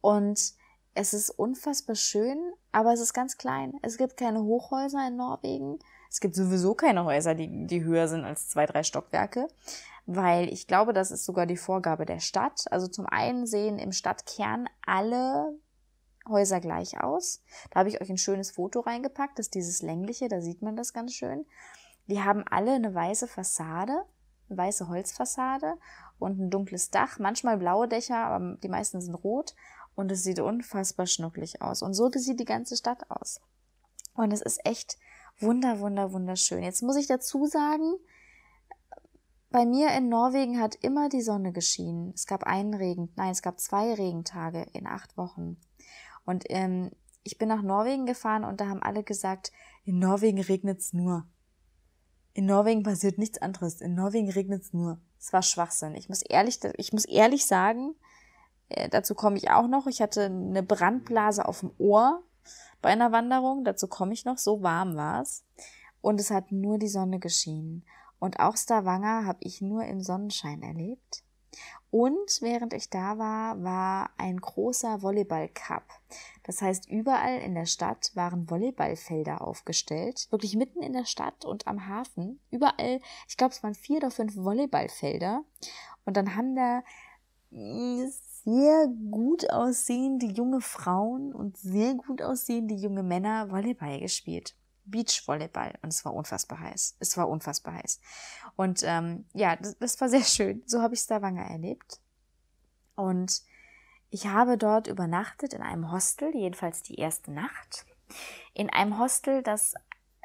Und 0.00 0.54
es 0.94 1.14
ist 1.14 1.30
unfassbar 1.30 1.96
schön, 1.96 2.38
aber 2.72 2.92
es 2.92 3.00
ist 3.00 3.12
ganz 3.12 3.36
klein. 3.36 3.74
Es 3.82 3.96
gibt 3.96 4.16
keine 4.16 4.42
Hochhäuser 4.42 5.06
in 5.06 5.16
Norwegen. 5.16 5.78
Es 6.10 6.20
gibt 6.20 6.34
sowieso 6.34 6.74
keine 6.74 7.04
Häuser, 7.04 7.34
die, 7.34 7.66
die 7.66 7.84
höher 7.84 8.08
sind 8.08 8.24
als 8.24 8.48
zwei, 8.48 8.66
drei 8.66 8.82
Stockwerke 8.82 9.46
weil 10.12 10.52
ich 10.52 10.66
glaube, 10.66 10.92
das 10.92 11.12
ist 11.12 11.24
sogar 11.24 11.46
die 11.46 11.56
Vorgabe 11.56 12.04
der 12.04 12.18
Stadt. 12.18 12.64
Also 12.70 12.88
zum 12.88 13.06
einen 13.06 13.46
sehen 13.46 13.78
im 13.78 13.92
Stadtkern 13.92 14.68
alle 14.84 15.56
Häuser 16.28 16.60
gleich 16.60 17.00
aus. 17.00 17.42
Da 17.70 17.80
habe 17.80 17.88
ich 17.88 18.00
euch 18.00 18.10
ein 18.10 18.18
schönes 18.18 18.50
Foto 18.50 18.80
reingepackt, 18.80 19.38
das 19.38 19.46
ist 19.46 19.54
dieses 19.54 19.82
längliche, 19.82 20.28
da 20.28 20.40
sieht 20.40 20.62
man 20.62 20.74
das 20.76 20.92
ganz 20.92 21.14
schön. 21.14 21.46
Die 22.10 22.20
haben 22.20 22.44
alle 22.50 22.72
eine 22.72 22.92
weiße 22.92 23.28
Fassade, 23.28 24.04
eine 24.48 24.58
weiße 24.58 24.88
Holzfassade 24.88 25.74
und 26.18 26.40
ein 26.40 26.50
dunkles 26.50 26.90
Dach, 26.90 27.20
manchmal 27.20 27.56
blaue 27.56 27.86
Dächer, 27.86 28.18
aber 28.18 28.56
die 28.56 28.68
meisten 28.68 29.00
sind 29.00 29.14
rot 29.14 29.54
und 29.94 30.10
es 30.10 30.24
sieht 30.24 30.40
unfassbar 30.40 31.06
schnucklig 31.06 31.62
aus. 31.62 31.82
Und 31.82 31.94
so 31.94 32.10
sieht 32.10 32.40
die 32.40 32.44
ganze 32.44 32.76
Stadt 32.76 33.08
aus. 33.10 33.40
Und 34.14 34.32
es 34.32 34.42
ist 34.42 34.66
echt 34.66 34.98
wunder, 35.38 35.78
wunder, 35.78 36.12
wunderschön. 36.12 36.64
Jetzt 36.64 36.82
muss 36.82 36.96
ich 36.96 37.06
dazu 37.06 37.46
sagen, 37.46 37.94
bei 39.50 39.64
mir 39.64 39.90
in 39.96 40.08
Norwegen 40.08 40.60
hat 40.60 40.74
immer 40.76 41.08
die 41.08 41.22
Sonne 41.22 41.52
geschienen. 41.52 42.12
Es 42.14 42.26
gab 42.26 42.42
einen 42.42 42.74
Regen, 42.74 43.12
nein, 43.14 43.30
es 43.30 43.42
gab 43.42 43.60
zwei 43.60 43.94
Regentage 43.94 44.66
in 44.72 44.86
acht 44.86 45.16
Wochen. 45.16 45.58
Und 46.24 46.44
ähm, 46.48 46.90
ich 47.22 47.38
bin 47.38 47.48
nach 47.48 47.62
Norwegen 47.62 48.06
gefahren 48.06 48.44
und 48.44 48.60
da 48.60 48.68
haben 48.68 48.82
alle 48.82 49.04
gesagt, 49.04 49.52
in 49.84 50.00
Norwegen 50.00 50.40
regnet's 50.40 50.92
nur. 50.92 51.26
In 52.32 52.46
Norwegen 52.46 52.82
passiert 52.82 53.18
nichts 53.18 53.42
anderes. 53.42 53.80
In 53.80 53.94
Norwegen 53.94 54.30
regnet's 54.30 54.72
nur. 54.72 54.98
Es 55.18 55.32
war 55.32 55.42
Schwachsinn. 55.42 55.94
Ich 55.94 56.08
muss 56.08 56.22
ehrlich, 56.22 56.60
ich 56.76 56.92
muss 56.92 57.04
ehrlich 57.04 57.46
sagen, 57.46 57.94
äh, 58.68 58.88
dazu 58.88 59.14
komme 59.14 59.36
ich 59.36 59.50
auch 59.50 59.66
noch. 59.66 59.86
Ich 59.86 60.00
hatte 60.00 60.26
eine 60.26 60.62
Brandblase 60.62 61.46
auf 61.46 61.60
dem 61.60 61.72
Ohr 61.78 62.22
bei 62.80 62.90
einer 62.90 63.12
Wanderung. 63.12 63.64
Dazu 63.64 63.88
komme 63.88 64.12
ich 64.12 64.24
noch. 64.24 64.38
So 64.38 64.62
warm 64.62 64.96
war's. 64.96 65.44
Und 66.00 66.20
es 66.20 66.30
hat 66.30 66.52
nur 66.52 66.78
die 66.78 66.88
Sonne 66.88 67.18
geschienen. 67.18 67.84
Und 68.18 68.38
auch 68.38 68.56
Stavanger 68.56 69.26
habe 69.26 69.38
ich 69.42 69.60
nur 69.60 69.84
im 69.84 70.02
Sonnenschein 70.02 70.62
erlebt. 70.62 71.24
Und 71.90 72.38
während 72.40 72.72
ich 72.72 72.88
da 72.88 73.18
war, 73.18 73.62
war 73.62 74.10
ein 74.16 74.40
großer 74.40 75.02
Volleyball-Cup. 75.02 75.82
Das 76.50 76.62
heißt, 76.62 76.90
überall 76.90 77.38
in 77.38 77.54
der 77.54 77.66
Stadt 77.66 78.10
waren 78.14 78.50
Volleyballfelder 78.50 79.40
aufgestellt. 79.40 80.26
Wirklich 80.30 80.56
mitten 80.56 80.82
in 80.82 80.92
der 80.92 81.04
Stadt 81.04 81.44
und 81.44 81.68
am 81.68 81.86
Hafen. 81.86 82.40
Überall, 82.50 83.00
ich 83.28 83.36
glaube, 83.36 83.54
es 83.54 83.62
waren 83.62 83.76
vier 83.76 83.98
oder 83.98 84.10
fünf 84.10 84.34
Volleyballfelder. 84.34 85.44
Und 86.04 86.16
dann 86.16 86.34
haben 86.34 86.56
da 86.56 86.82
sehr 87.52 88.88
gut 89.12 89.48
aussehende 89.48 90.26
junge 90.26 90.60
Frauen 90.60 91.32
und 91.32 91.56
sehr 91.56 91.94
gut 91.94 92.20
aussehende 92.20 92.74
junge 92.74 93.04
Männer 93.04 93.52
Volleyball 93.52 94.00
gespielt. 94.00 94.56
Beachvolleyball 94.86 95.78
und 95.82 95.92
es 95.92 96.04
war 96.04 96.14
unfassbar 96.14 96.58
heiß. 96.58 96.96
Es 96.98 97.16
war 97.16 97.28
unfassbar 97.28 97.74
heiß. 97.74 98.00
Und 98.56 98.82
ähm, 98.82 99.24
ja, 99.34 99.54
das, 99.54 99.78
das 99.78 100.00
war 100.00 100.08
sehr 100.08 100.24
schön. 100.24 100.64
So 100.66 100.82
habe 100.82 100.94
ich 100.94 101.00
Stavanger 101.00 101.44
erlebt. 101.44 102.00
Und 102.96 103.40
ich 104.10 104.26
habe 104.26 104.58
dort 104.58 104.86
übernachtet 104.86 105.54
in 105.54 105.62
einem 105.62 105.90
Hostel, 105.92 106.34
jedenfalls 106.34 106.82
die 106.82 106.96
erste 106.96 107.30
Nacht. 107.30 107.86
In 108.54 108.70
einem 108.70 108.98
Hostel, 108.98 109.42
das 109.42 109.74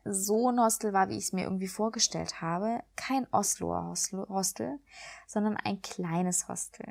so 0.04 0.50
ein 0.50 0.60
Hostel 0.60 0.94
war, 0.94 1.10
wie 1.10 1.18
ich 1.18 1.26
es 1.26 1.34
mir 1.34 1.44
irgendwie 1.44 1.68
vorgestellt 1.68 2.42
habe. 2.42 2.84
Kein 2.96 3.28
Osloer 3.32 3.94
Hostel, 4.30 4.80
sondern 5.26 5.58
ein 5.58 5.82
kleines 5.82 6.48
Hostel. 6.48 6.86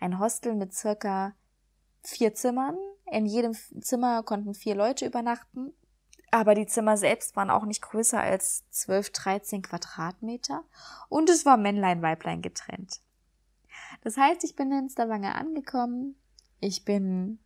Ein 0.00 0.18
Hostel 0.18 0.54
mit 0.54 0.74
circa 0.74 1.34
vier 2.02 2.34
Zimmern. 2.34 2.76
In 3.10 3.26
jedem 3.26 3.54
Zimmer 3.80 4.24
konnten 4.24 4.54
vier 4.54 4.74
Leute 4.74 5.06
übernachten. 5.06 5.72
Aber 6.32 6.56
die 6.56 6.66
Zimmer 6.66 6.96
selbst 6.96 7.36
waren 7.36 7.50
auch 7.50 7.64
nicht 7.64 7.82
größer 7.82 8.20
als 8.20 8.68
12, 8.70 9.10
13 9.10 9.62
Quadratmeter 9.62 10.64
und 11.08 11.30
es 11.30 11.46
war 11.46 11.56
Männlein, 11.56 12.02
Weiblein 12.02 12.42
getrennt. 12.42 13.00
Das 14.02 14.16
heißt, 14.16 14.42
ich 14.42 14.56
bin 14.56 14.72
in 14.72 14.88
Stavanger 14.88 15.36
angekommen, 15.36 16.16
ich 16.60 16.84
bin, 16.84 17.38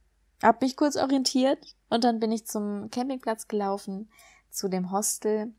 hab 0.42 0.62
mich 0.62 0.76
kurz 0.76 0.96
orientiert 0.96 1.76
und 1.88 2.04
dann 2.04 2.20
bin 2.20 2.32
ich 2.32 2.46
zum 2.46 2.90
Campingplatz 2.90 3.48
gelaufen, 3.48 4.10
zu 4.50 4.68
dem 4.68 4.90
Hostel 4.90 5.54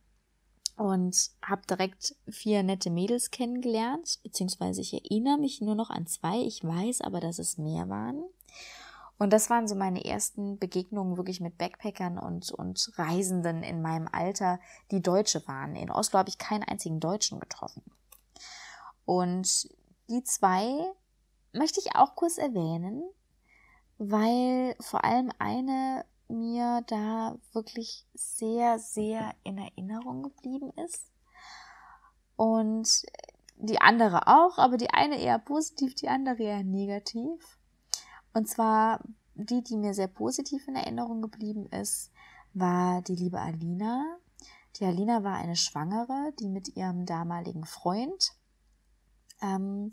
und 0.78 1.32
habe 1.44 1.62
direkt 1.70 2.16
vier 2.28 2.64
nette 2.64 2.90
Mädels 2.90 3.32
kennengelernt, 3.32 4.20
beziehungsweise 4.24 4.82
ich 4.82 4.94
erinnere 4.94 5.38
mich 5.38 5.62
nur 5.62 5.76
noch 5.76 5.90
an 5.90 6.08
zwei, 6.08 6.40
ich 6.40 6.64
weiß 6.64 7.02
aber, 7.02 7.20
dass 7.20 7.40
es 7.40 7.58
mehr 7.58 7.90
waren. 7.90 8.24
Und 9.22 9.32
das 9.32 9.52
waren 9.52 9.68
so 9.68 9.76
meine 9.76 10.04
ersten 10.04 10.58
Begegnungen 10.58 11.16
wirklich 11.16 11.42
mit 11.42 11.60
Backpackern 11.60 12.18
und, 12.18 12.52
und 12.52 12.92
Reisenden 12.96 13.62
in 13.62 13.84
meinem 13.84 14.08
Alter, 14.12 14.60
die 14.90 15.04
Deutsche 15.04 15.48
waren. 15.48 15.76
In 15.76 15.92
Oslo 15.92 16.18
habe 16.18 16.30
ich 16.30 16.40
keinen 16.40 16.64
einzigen 16.64 17.00
Deutschen 17.00 17.40
getroffen. 17.40 17.84
Und 19.06 19.70
die 20.10 20.24
zwei 20.24 20.74
möchte 21.54 21.80
ich 21.80 21.96
auch 21.96 22.16
kurz 22.16 22.40
erwähnen, 22.40 23.04
weil 24.04 24.76
vor 24.80 25.04
allem 25.04 25.32
eine 25.38 26.06
mir 26.28 26.84
da 26.88 27.38
wirklich 27.54 28.08
sehr, 28.16 28.80
sehr 28.80 29.36
in 29.44 29.60
Erinnerung 29.60 30.24
geblieben 30.24 30.72
ist. 30.84 31.12
Und 32.36 32.90
die 33.58 33.80
andere 33.80 34.26
auch, 34.26 34.58
aber 34.58 34.78
die 34.78 34.90
eine 34.90 35.20
eher 35.20 35.38
positiv, 35.38 35.94
die 35.94 36.10
andere 36.10 36.42
eher 36.42 36.64
negativ. 36.64 37.60
Und 38.34 38.50
zwar 38.50 39.02
die, 39.36 39.62
die 39.62 39.78
mir 39.78 39.94
sehr 39.94 40.08
positiv 40.08 40.68
in 40.68 40.76
Erinnerung 40.76 41.22
geblieben 41.22 41.68
ist, 41.68 42.12
war 42.56 43.04
die 43.04 43.16
liebe 43.16 43.40
Alina. 43.40 44.18
Die 44.78 44.86
Alina 44.86 45.24
war 45.24 45.36
eine 45.36 45.56
Schwangere, 45.56 46.34
die 46.40 46.50
mit 46.50 46.76
ihrem 46.76 47.06
damaligen 47.06 47.66
Freund 47.66 48.32
ähm, 49.44 49.92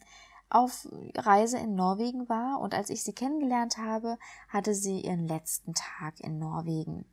auf 0.50 0.88
Reise 1.14 1.58
in 1.58 1.74
Norwegen 1.74 2.28
war. 2.28 2.60
Und 2.60 2.74
als 2.74 2.90
ich 2.90 3.02
sie 3.02 3.12
kennengelernt 3.12 3.78
habe, 3.78 4.18
hatte 4.48 4.74
sie 4.74 5.00
ihren 5.00 5.26
letzten 5.26 5.74
Tag 5.74 6.20
in 6.20 6.38
Norwegen. 6.38 7.04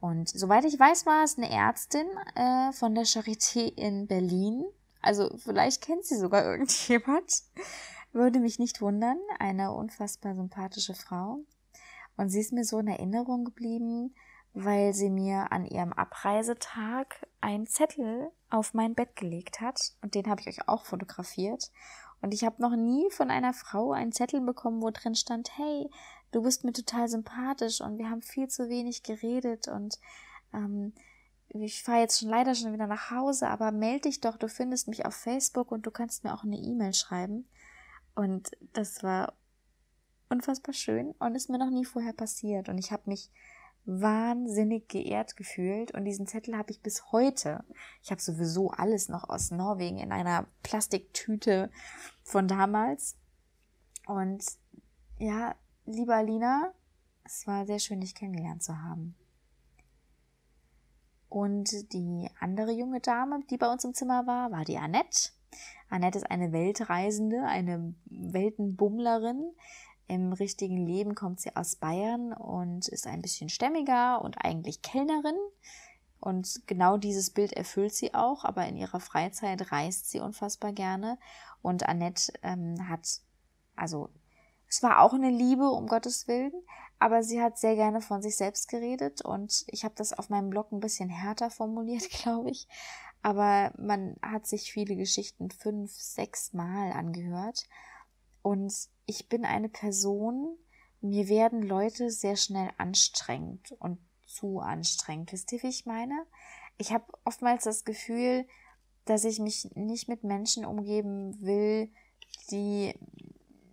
Und 0.00 0.28
soweit 0.28 0.64
ich 0.64 0.78
weiß, 0.78 1.06
war 1.06 1.24
es 1.24 1.38
eine 1.38 1.50
Ärztin 1.50 2.06
äh, 2.34 2.72
von 2.72 2.94
der 2.94 3.04
Charité 3.04 3.72
in 3.74 4.06
Berlin. 4.06 4.64
Also 5.00 5.30
vielleicht 5.38 5.82
kennt 5.82 6.04
sie 6.04 6.16
sogar 6.16 6.44
irgendjemand. 6.50 7.42
Würde 8.12 8.40
mich 8.40 8.58
nicht 8.58 8.80
wundern. 8.80 9.18
Eine 9.38 9.72
unfassbar 9.72 10.34
sympathische 10.34 10.94
Frau. 10.94 11.40
Und 12.16 12.30
sie 12.30 12.40
ist 12.40 12.52
mir 12.52 12.64
so 12.64 12.78
in 12.78 12.88
Erinnerung 12.88 13.44
geblieben, 13.44 14.14
weil 14.54 14.94
sie 14.94 15.10
mir 15.10 15.52
an 15.52 15.66
ihrem 15.66 15.92
Abreisetag 15.92 17.26
einen 17.42 17.66
Zettel 17.66 18.30
auf 18.48 18.72
mein 18.72 18.94
Bett 18.94 19.16
gelegt 19.16 19.60
hat. 19.60 19.92
Und 20.00 20.14
den 20.14 20.28
habe 20.28 20.40
ich 20.40 20.48
euch 20.48 20.68
auch 20.68 20.86
fotografiert. 20.86 21.70
Und 22.26 22.34
ich 22.34 22.42
habe 22.42 22.60
noch 22.60 22.74
nie 22.74 23.08
von 23.12 23.30
einer 23.30 23.52
Frau 23.52 23.92
einen 23.92 24.10
Zettel 24.10 24.40
bekommen, 24.40 24.82
wo 24.82 24.90
drin 24.90 25.14
stand, 25.14 25.56
hey, 25.56 25.88
du 26.32 26.42
bist 26.42 26.64
mir 26.64 26.72
total 26.72 27.06
sympathisch 27.06 27.80
und 27.80 27.98
wir 27.98 28.10
haben 28.10 28.20
viel 28.20 28.48
zu 28.48 28.68
wenig 28.68 29.04
geredet 29.04 29.68
und 29.68 30.00
ähm, 30.52 30.92
ich 31.50 31.84
fahre 31.84 32.00
jetzt 32.00 32.18
schon 32.18 32.28
leider 32.28 32.56
schon 32.56 32.72
wieder 32.72 32.88
nach 32.88 33.12
Hause, 33.12 33.46
aber 33.48 33.70
melde 33.70 34.08
dich 34.08 34.20
doch, 34.20 34.38
du 34.38 34.48
findest 34.48 34.88
mich 34.88 35.06
auf 35.06 35.14
Facebook 35.14 35.70
und 35.70 35.86
du 35.86 35.92
kannst 35.92 36.24
mir 36.24 36.34
auch 36.34 36.42
eine 36.42 36.56
E-Mail 36.56 36.94
schreiben. 36.94 37.48
Und 38.16 38.50
das 38.72 39.04
war 39.04 39.34
unfassbar 40.28 40.74
schön 40.74 41.14
und 41.20 41.36
ist 41.36 41.48
mir 41.48 41.58
noch 41.58 41.70
nie 41.70 41.84
vorher 41.84 42.12
passiert. 42.12 42.68
Und 42.68 42.78
ich 42.78 42.90
habe 42.90 43.04
mich 43.06 43.30
wahnsinnig 43.86 44.88
geehrt 44.88 45.36
gefühlt 45.36 45.92
und 45.92 46.04
diesen 46.04 46.26
Zettel 46.26 46.56
habe 46.56 46.72
ich 46.72 46.82
bis 46.82 47.12
heute. 47.12 47.64
Ich 48.02 48.10
habe 48.10 48.20
sowieso 48.20 48.70
alles 48.70 49.08
noch 49.08 49.28
aus 49.28 49.50
Norwegen 49.50 49.98
in 49.98 50.12
einer 50.12 50.46
Plastiktüte 50.62 51.70
von 52.22 52.48
damals. 52.48 53.16
Und 54.06 54.44
ja, 55.18 55.54
liebe 55.84 56.14
Alina, 56.14 56.74
es 57.24 57.46
war 57.46 57.64
sehr 57.66 57.78
schön, 57.78 58.00
dich 58.00 58.14
kennengelernt 58.14 58.62
zu 58.62 58.76
haben. 58.82 59.16
Und 61.28 61.92
die 61.92 62.28
andere 62.40 62.72
junge 62.72 63.00
Dame, 63.00 63.40
die 63.50 63.56
bei 63.56 63.70
uns 63.70 63.84
im 63.84 63.94
Zimmer 63.94 64.26
war, 64.26 64.50
war 64.52 64.64
die 64.64 64.78
Annette. 64.78 65.30
Annette 65.88 66.18
ist 66.18 66.30
eine 66.30 66.52
Weltreisende, 66.52 67.42
eine 67.44 67.94
Weltenbummlerin. 68.06 69.52
Im 70.08 70.32
richtigen 70.32 70.86
Leben 70.86 71.14
kommt 71.14 71.40
sie 71.40 71.54
aus 71.56 71.76
Bayern 71.76 72.32
und 72.32 72.88
ist 72.88 73.06
ein 73.06 73.22
bisschen 73.22 73.48
stämmiger 73.48 74.22
und 74.22 74.36
eigentlich 74.44 74.82
Kellnerin. 74.82 75.36
Und 76.20 76.62
genau 76.66 76.96
dieses 76.96 77.30
Bild 77.30 77.52
erfüllt 77.52 77.94
sie 77.94 78.14
auch, 78.14 78.44
aber 78.44 78.66
in 78.66 78.76
ihrer 78.76 79.00
Freizeit 79.00 79.70
reist 79.72 80.10
sie 80.10 80.20
unfassbar 80.20 80.72
gerne. 80.72 81.18
Und 81.62 81.88
Annette 81.88 82.32
ähm, 82.42 82.88
hat 82.88 83.20
Also 83.74 84.10
es 84.68 84.82
war 84.82 85.00
auch 85.00 85.12
eine 85.12 85.30
Liebe, 85.30 85.68
um 85.70 85.86
Gottes 85.86 86.26
Willen, 86.26 86.52
aber 86.98 87.22
sie 87.22 87.42
hat 87.42 87.58
sehr 87.58 87.76
gerne 87.76 88.00
von 88.00 88.22
sich 88.22 88.36
selbst 88.36 88.68
geredet 88.68 89.20
und 89.24 89.64
ich 89.68 89.84
habe 89.84 89.94
das 89.96 90.12
auf 90.12 90.28
meinem 90.28 90.50
Blog 90.50 90.72
ein 90.72 90.80
bisschen 90.80 91.08
härter 91.08 91.50
formuliert, 91.50 92.08
glaube 92.22 92.50
ich. 92.50 92.66
Aber 93.22 93.72
man 93.76 94.16
hat 94.22 94.46
sich 94.46 94.72
viele 94.72 94.96
Geschichten 94.96 95.50
fünf, 95.50 95.92
sechs 95.92 96.52
Mal 96.52 96.92
angehört. 96.92 97.64
Und 98.46 98.72
ich 99.06 99.28
bin 99.28 99.44
eine 99.44 99.68
Person, 99.68 100.56
mir 101.00 101.26
werden 101.26 101.62
Leute 101.62 102.12
sehr 102.12 102.36
schnell 102.36 102.70
anstrengend 102.78 103.72
und 103.80 103.98
zu 104.24 104.60
anstrengend. 104.60 105.32
Wisst 105.32 105.50
ihr, 105.50 105.64
wie 105.64 105.68
ich 105.68 105.84
meine? 105.84 106.14
Ich 106.78 106.92
habe 106.92 107.06
oftmals 107.24 107.64
das 107.64 107.84
Gefühl, 107.84 108.46
dass 109.04 109.24
ich 109.24 109.40
mich 109.40 109.68
nicht 109.74 110.08
mit 110.08 110.22
Menschen 110.22 110.64
umgeben 110.64 111.36
will, 111.42 111.90
die 112.52 112.94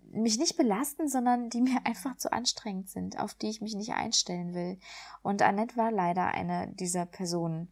mich 0.09 0.39
nicht 0.39 0.57
belasten, 0.57 1.07
sondern 1.07 1.51
die 1.51 1.61
mir 1.61 1.79
einfach 1.85 2.17
zu 2.17 2.33
anstrengend 2.33 2.89
sind, 2.89 3.19
auf 3.19 3.35
die 3.35 3.51
ich 3.51 3.61
mich 3.61 3.75
nicht 3.75 3.93
einstellen 3.93 4.55
will. 4.55 4.79
Und 5.21 5.43
Annette 5.43 5.77
war 5.77 5.91
leider 5.91 6.29
eine 6.29 6.73
dieser 6.73 7.05
Personen. 7.05 7.71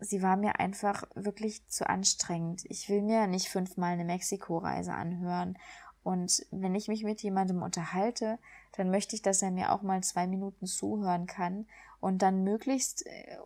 Sie 0.00 0.20
war 0.20 0.36
mir 0.36 0.60
einfach 0.60 1.04
wirklich 1.14 1.66
zu 1.68 1.88
anstrengend. 1.88 2.62
Ich 2.66 2.90
will 2.90 3.00
mir 3.00 3.26
nicht 3.26 3.48
fünfmal 3.48 3.94
eine 3.94 4.04
Mexiko-Reise 4.04 4.92
anhören. 4.92 5.56
Und 6.02 6.46
wenn 6.50 6.74
ich 6.74 6.88
mich 6.88 7.04
mit 7.04 7.22
jemandem 7.22 7.62
unterhalte, 7.62 8.38
dann 8.72 8.90
möchte 8.90 9.14
ich, 9.14 9.22
dass 9.22 9.42
er 9.42 9.50
mir 9.50 9.72
auch 9.72 9.82
mal 9.82 10.02
zwei 10.02 10.26
Minuten 10.26 10.66
zuhören 10.66 11.26
kann 11.26 11.66
und 12.00 12.22
dann 12.22 12.42
möglichst, 12.42 13.06
äh, 13.06 13.38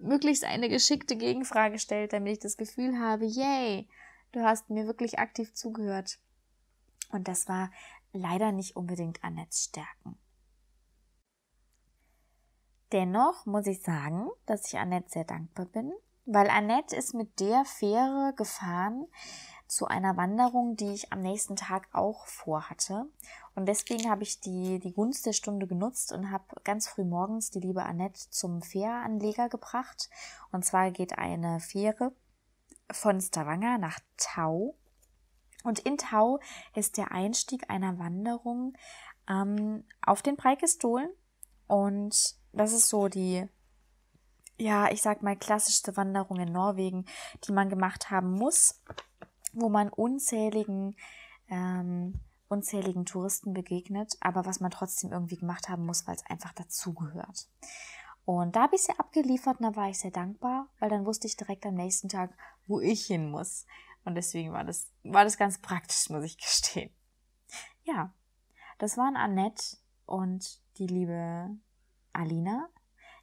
möglichst 0.00 0.44
eine 0.44 0.68
geschickte 0.68 1.16
Gegenfrage 1.16 1.78
stellt, 1.78 2.12
damit 2.12 2.34
ich 2.34 2.38
das 2.38 2.56
Gefühl 2.56 2.98
habe, 3.00 3.24
yay, 3.24 3.88
du 4.32 4.42
hast 4.42 4.70
mir 4.70 4.86
wirklich 4.86 5.18
aktiv 5.18 5.52
zugehört. 5.54 6.18
Und 7.10 7.26
das 7.26 7.48
war 7.48 7.70
leider 8.12 8.52
nicht 8.52 8.76
unbedingt 8.76 9.24
Annettes 9.24 9.64
Stärken. 9.64 10.16
Dennoch 12.92 13.46
muss 13.46 13.66
ich 13.66 13.82
sagen, 13.82 14.30
dass 14.46 14.66
ich 14.66 14.78
Annette 14.78 15.10
sehr 15.10 15.24
dankbar 15.24 15.66
bin, 15.66 15.92
weil 16.26 16.50
Annette 16.50 16.96
ist 16.96 17.14
mit 17.14 17.38
der 17.38 17.64
Fähre 17.64 18.32
gefahren 18.36 19.06
zu 19.70 19.86
einer 19.86 20.16
Wanderung, 20.16 20.76
die 20.76 20.92
ich 20.92 21.12
am 21.12 21.22
nächsten 21.22 21.54
Tag 21.54 21.88
auch 21.92 22.26
vorhatte. 22.26 23.06
Und 23.54 23.66
deswegen 23.66 24.10
habe 24.10 24.24
ich 24.24 24.40
die, 24.40 24.80
die 24.80 24.92
Gunst 24.92 25.26
der 25.26 25.32
Stunde 25.32 25.66
genutzt 25.66 26.12
und 26.12 26.30
habe 26.30 26.44
ganz 26.64 26.88
früh 26.88 27.04
morgens 27.04 27.50
die 27.50 27.60
liebe 27.60 27.84
Annette 27.84 28.28
zum 28.30 28.62
Fähranleger 28.62 29.48
gebracht. 29.48 30.10
Und 30.50 30.64
zwar 30.64 30.90
geht 30.90 31.18
eine 31.18 31.60
Fähre 31.60 32.12
von 32.90 33.20
Stavanger 33.20 33.78
nach 33.78 34.00
Tau 34.16 34.74
und 35.62 35.78
in 35.80 35.98
Tau 35.98 36.40
ist 36.74 36.96
der 36.96 37.12
Einstieg 37.12 37.68
einer 37.70 37.98
Wanderung 37.98 38.74
ähm, 39.28 39.84
auf 40.04 40.22
den 40.22 40.36
Preikestolen. 40.36 41.10
Und 41.66 42.34
das 42.52 42.72
ist 42.72 42.88
so 42.88 43.08
die, 43.08 43.46
ja, 44.58 44.90
ich 44.90 45.02
sag 45.02 45.22
mal, 45.22 45.36
klassischste 45.36 45.96
Wanderung 45.96 46.40
in 46.40 46.52
Norwegen, 46.52 47.04
die 47.44 47.52
man 47.52 47.68
gemacht 47.68 48.10
haben 48.10 48.32
muss, 48.32 48.80
wo 49.52 49.68
man 49.68 49.88
unzähligen, 49.88 50.96
ähm, 51.48 52.20
unzähligen 52.48 53.04
Touristen 53.06 53.52
begegnet, 53.52 54.16
aber 54.20 54.44
was 54.44 54.60
man 54.60 54.70
trotzdem 54.70 55.12
irgendwie 55.12 55.36
gemacht 55.36 55.68
haben 55.68 55.86
muss, 55.86 56.06
weil 56.06 56.16
es 56.16 56.26
einfach 56.26 56.52
dazugehört. 56.52 57.48
Und 58.24 58.56
da 58.56 58.62
habe 58.62 58.76
ich 58.76 58.82
sie 58.82 58.98
abgeliefert 58.98 59.60
und 59.60 59.66
da 59.66 59.76
war 59.76 59.88
ich 59.88 59.98
sehr 59.98 60.10
dankbar, 60.10 60.68
weil 60.78 60.90
dann 60.90 61.06
wusste 61.06 61.26
ich 61.26 61.36
direkt 61.36 61.66
am 61.66 61.74
nächsten 61.74 62.08
Tag, 62.08 62.32
wo 62.66 62.80
ich 62.80 63.06
hin 63.06 63.30
muss. 63.30 63.66
Und 64.04 64.14
deswegen 64.14 64.52
war 64.52 64.64
das, 64.64 64.90
war 65.02 65.24
das 65.24 65.36
ganz 65.36 65.58
praktisch, 65.58 66.08
muss 66.10 66.24
ich 66.24 66.38
gestehen. 66.38 66.90
Ja, 67.84 68.12
das 68.78 68.96
waren 68.96 69.16
Annette 69.16 69.76
und 70.06 70.60
die 70.78 70.86
liebe 70.86 71.50
Alina. 72.12 72.68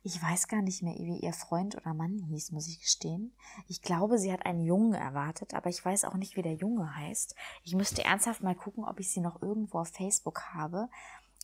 Ich 0.08 0.24
weiß 0.24 0.48
gar 0.48 0.62
nicht 0.62 0.84
mehr, 0.84 0.96
wie 0.96 1.20
ihr 1.20 1.34
Freund 1.34 1.76
oder 1.76 1.94
Mann 1.94 2.18
hieß, 2.18 2.54
muss 2.54 2.70
ich 2.70 2.80
gestehen. 2.80 3.36
Ich 3.68 3.82
glaube, 3.82 4.18
sie 4.18 4.32
hat 4.32 4.46
einen 4.46 4.62
Jungen 4.62 4.94
erwartet, 4.94 5.54
aber 5.54 5.70
ich 5.70 5.84
weiß 5.84 6.06
auch 6.06 6.14
nicht, 6.14 6.38
wie 6.38 6.42
der 6.42 6.54
Junge 6.54 6.96
heißt. 6.96 7.36
Ich 7.66 7.76
müsste 7.76 8.06
ernsthaft 8.06 8.42
mal 8.42 8.56
gucken, 8.56 8.86
ob 8.86 9.02
ich 9.02 9.12
sie 9.12 9.20
noch 9.20 9.42
irgendwo 9.42 9.80
auf 9.80 9.90
Facebook 9.90 10.54
habe. 10.54 10.88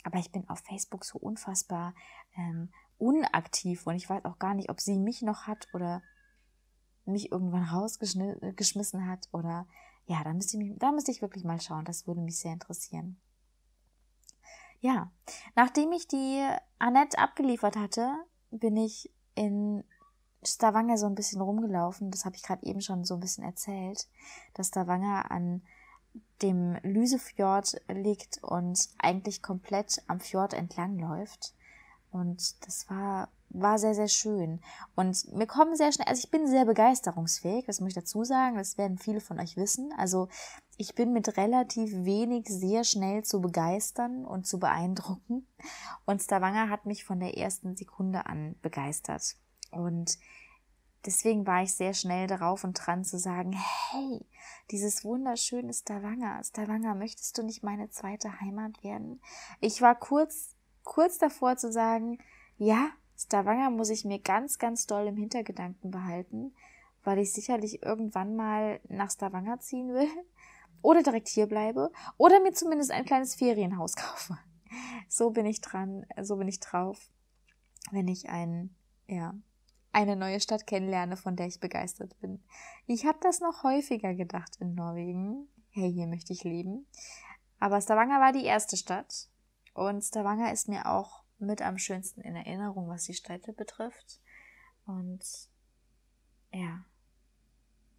Aber 0.06 0.18
ich 0.18 0.32
bin 0.32 0.48
auf 0.48 0.60
Facebook 0.60 1.04
so 1.04 1.20
unfassbar 1.20 1.94
ähm, 2.38 2.70
unaktiv 2.98 3.86
und 3.86 3.96
ich 3.96 4.10
weiß 4.10 4.24
auch 4.24 4.40
gar 4.40 4.54
nicht, 4.54 4.70
ob 4.70 4.80
sie 4.80 4.98
mich 4.98 5.22
noch 5.24 5.46
hat 5.46 5.68
oder 5.74 6.02
mich 7.04 7.34
irgendwann 7.34 7.66
rausgeschmissen 7.66 9.10
hat 9.10 9.28
oder 9.34 9.68
ja, 10.06 10.24
da 10.24 10.32
müsste 10.34 10.56
ich 10.56 10.64
mich, 10.64 10.80
da 10.80 10.94
müsste 10.94 11.12
ich 11.12 11.22
wirklich 11.22 11.44
mal 11.44 11.60
schauen. 11.60 11.84
Das 11.84 12.08
würde 12.08 12.22
mich 12.22 12.40
sehr 12.40 12.54
interessieren. 12.54 13.20
Ja, 14.80 15.12
nachdem 15.54 15.92
ich 15.92 16.08
die 16.08 16.48
Annette 16.80 17.18
abgeliefert 17.18 17.76
hatte, 17.76 18.26
bin 18.60 18.78
ich 18.78 19.12
in 19.36 19.84
Stavanger 20.44 20.98
so 20.98 21.06
ein 21.06 21.16
bisschen 21.16 21.42
rumgelaufen. 21.42 22.12
Das 22.12 22.26
habe 22.26 22.36
ich 22.36 22.44
gerade 22.44 22.66
eben 22.66 22.82
schon 22.82 23.04
so 23.04 23.16
ein 23.16 23.20
bisschen 23.20 23.44
erzählt, 23.44 24.08
dass 24.54 24.68
Stavanger 24.68 25.32
an 25.32 25.62
dem 26.42 26.78
Lysefjord 26.84 27.82
liegt 27.88 28.44
und 28.44 28.90
eigentlich 29.00 29.42
komplett 29.42 30.02
am 30.08 30.20
Fjord 30.20 30.54
entlang 30.54 31.00
läuft. 31.00 31.56
Und 32.12 32.66
das 32.66 32.90
war 32.90 33.30
war 33.54 33.78
sehr, 33.78 33.94
sehr 33.94 34.08
schön. 34.08 34.60
Und 34.96 35.32
mir 35.34 35.48
kommen 35.48 35.76
sehr 35.76 35.92
schnell, 35.92 36.08
also 36.08 36.20
ich 36.20 36.32
bin 36.32 36.48
sehr 36.48 36.66
begeisterungsfähig, 36.66 37.66
das 37.66 37.80
muss 37.80 37.90
ich 37.90 37.96
dazu 37.96 38.24
sagen, 38.24 38.58
das 38.58 38.78
werden 38.78 38.98
viele 38.98 39.22
von 39.22 39.40
euch 39.40 39.56
wissen. 39.56 39.94
Also 39.98 40.28
ich 40.78 40.96
bin 40.96 41.14
mit 41.14 41.38
relativ 41.38 41.92
wenig 42.04 42.48
sehr 42.48 42.84
schnell 42.84 43.24
zu 43.24 43.42
begeistern 43.42 44.26
und 44.26 44.48
zu 44.48 44.60
beeindrucken. 44.60 45.48
Und 46.06 46.22
Stavanger 46.22 46.70
hat 46.70 46.86
mich 46.86 47.04
von 47.04 47.20
der 47.20 47.38
ersten 47.38 47.76
Sekunde 47.76 48.26
an 48.26 48.56
begeistert. 48.62 49.36
Und 49.72 50.18
deswegen 51.06 51.46
war 51.46 51.64
ich 51.64 51.74
sehr 51.74 51.94
schnell 51.94 52.28
darauf 52.28 52.64
und 52.64 52.74
dran 52.74 53.04
zu 53.04 53.20
sagen, 53.20 53.54
hey, 53.92 54.26
dieses 54.72 55.04
wunderschöne 55.04 55.74
Stavanger, 55.74 56.44
Stavanger, 56.44 56.96
möchtest 56.96 57.38
du 57.38 57.44
nicht 57.44 57.64
meine 57.64 57.90
zweite 57.90 58.42
Heimat 58.42 58.84
werden? 58.84 59.22
Ich 59.60 59.82
war 59.82 59.96
kurz, 59.96 60.56
kurz 60.84 61.18
davor 61.18 61.56
zu 61.56 61.72
sagen, 61.72 62.18
ja, 62.58 62.90
Stavanger 63.16 63.70
muss 63.70 63.90
ich 63.90 64.06
mir 64.06 64.20
ganz, 64.20 64.58
ganz 64.58 64.88
doll 64.88 65.08
im 65.08 65.18
Hintergedanken 65.18 65.92
behalten, 65.92 66.56
weil 67.04 67.20
ich 67.20 67.32
sicherlich 67.32 67.84
irgendwann 67.84 68.36
mal 68.36 68.80
nach 68.90 69.12
Stavanger 69.12 69.60
ziehen 69.60 69.94
will 69.94 70.10
oder 70.84 71.02
direkt 71.02 71.30
hier 71.30 71.48
bleibe 71.48 71.92
oder 72.18 72.40
mir 72.42 72.54
zumindest 72.54 72.92
ein 72.92 73.06
kleines 73.06 73.34
Ferienhaus 73.34 73.96
kaufe. 73.96 74.38
So 75.08 75.32
bin 75.32 75.48
ich 75.48 75.62
dran, 75.62 76.06
so 76.22 76.38
bin 76.38 76.48
ich 76.48 76.60
drauf, 76.60 77.10
wenn 77.92 78.08
ich 78.08 78.30
ein, 78.30 78.76
ja, 79.08 79.34
eine 79.92 80.16
neue 80.16 80.40
Stadt 80.40 80.68
kennenlerne, 80.68 81.18
von 81.18 81.36
der 81.36 81.48
ich 81.48 81.60
begeistert 81.60 82.20
bin. 82.20 82.44
Ich 82.88 83.06
habe 83.06 83.20
das 83.22 83.40
noch 83.40 83.64
häufiger 83.64 84.14
gedacht 84.14 84.58
in 84.60 84.74
Norwegen. 84.74 85.48
Hey, 85.70 85.92
hier 85.92 86.08
möchte 86.08 86.34
ich 86.34 86.44
leben. 86.44 86.88
Aber 87.60 87.80
Stavanger 87.80 88.20
war 88.20 88.32
die 88.32 88.46
erste 88.46 88.76
Stadt 88.76 89.30
und 89.74 90.02
Stavanger 90.04 90.52
ist 90.52 90.68
mir 90.68 90.88
auch 90.88 91.24
mit 91.38 91.62
am 91.62 91.78
schönsten 91.78 92.22
in 92.22 92.36
Erinnerung, 92.36 92.90
was 92.90 93.04
die 93.04 93.14
Städte 93.14 93.54
betrifft. 93.54 94.20
Und 94.86 95.24
ja, 96.52 96.86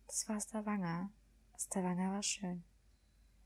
das 0.06 0.28
war 0.28 0.40
Stavanger. 0.40 1.10
Stavanger 1.56 2.12
war 2.12 2.22
schön. 2.22 2.64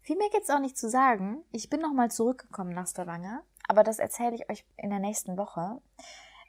Viel 0.09 0.17
mehr 0.17 0.31
gibt's 0.31 0.49
auch 0.49 0.59
nicht 0.59 0.79
zu 0.79 0.89
sagen. 0.89 1.45
Ich 1.53 1.69
bin 1.69 1.83
nochmal 1.83 2.11
zurückgekommen 2.11 2.73
nach 2.73 2.87
Stavanger, 2.87 3.43
aber 3.69 3.85
das 3.85 3.99
erzähle 3.99 4.37
ich 4.37 4.49
euch 4.49 4.65
in 4.79 4.89
der 4.89 5.01
nächsten 5.01 5.37
Woche, 5.37 5.83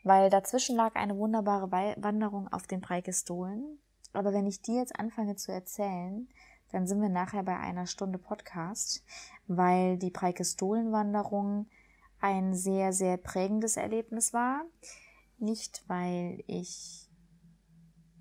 weil 0.06 0.30
dazwischen 0.30 0.78
lag 0.78 0.96
eine 0.96 1.18
wunderbare 1.18 1.70
Wanderung 1.70 2.48
auf 2.54 2.68
den 2.68 2.80
Preikestolen. 2.80 3.78
Aber 4.14 4.32
wenn 4.32 4.48
ich 4.48 4.62
die 4.62 4.76
jetzt 4.76 4.98
anfange 4.98 5.36
zu 5.36 5.52
erzählen, 5.52 6.30
dann 6.72 6.88
sind 6.88 7.02
wir 7.02 7.10
nachher 7.10 7.44
bei 7.44 7.58
einer 7.58 7.86
Stunde 7.86 8.18
Podcast, 8.18 9.04
weil 9.48 9.98
die 9.98 10.10
Preikestolen-Wanderung 10.10 11.68
ein 12.22 12.54
sehr, 12.54 12.94
sehr 12.94 13.18
prägendes 13.18 13.76
Erlebnis 13.76 14.32
war. 14.32 14.64
Nicht, 15.38 15.84
weil 15.88 16.46
ich 16.48 17.09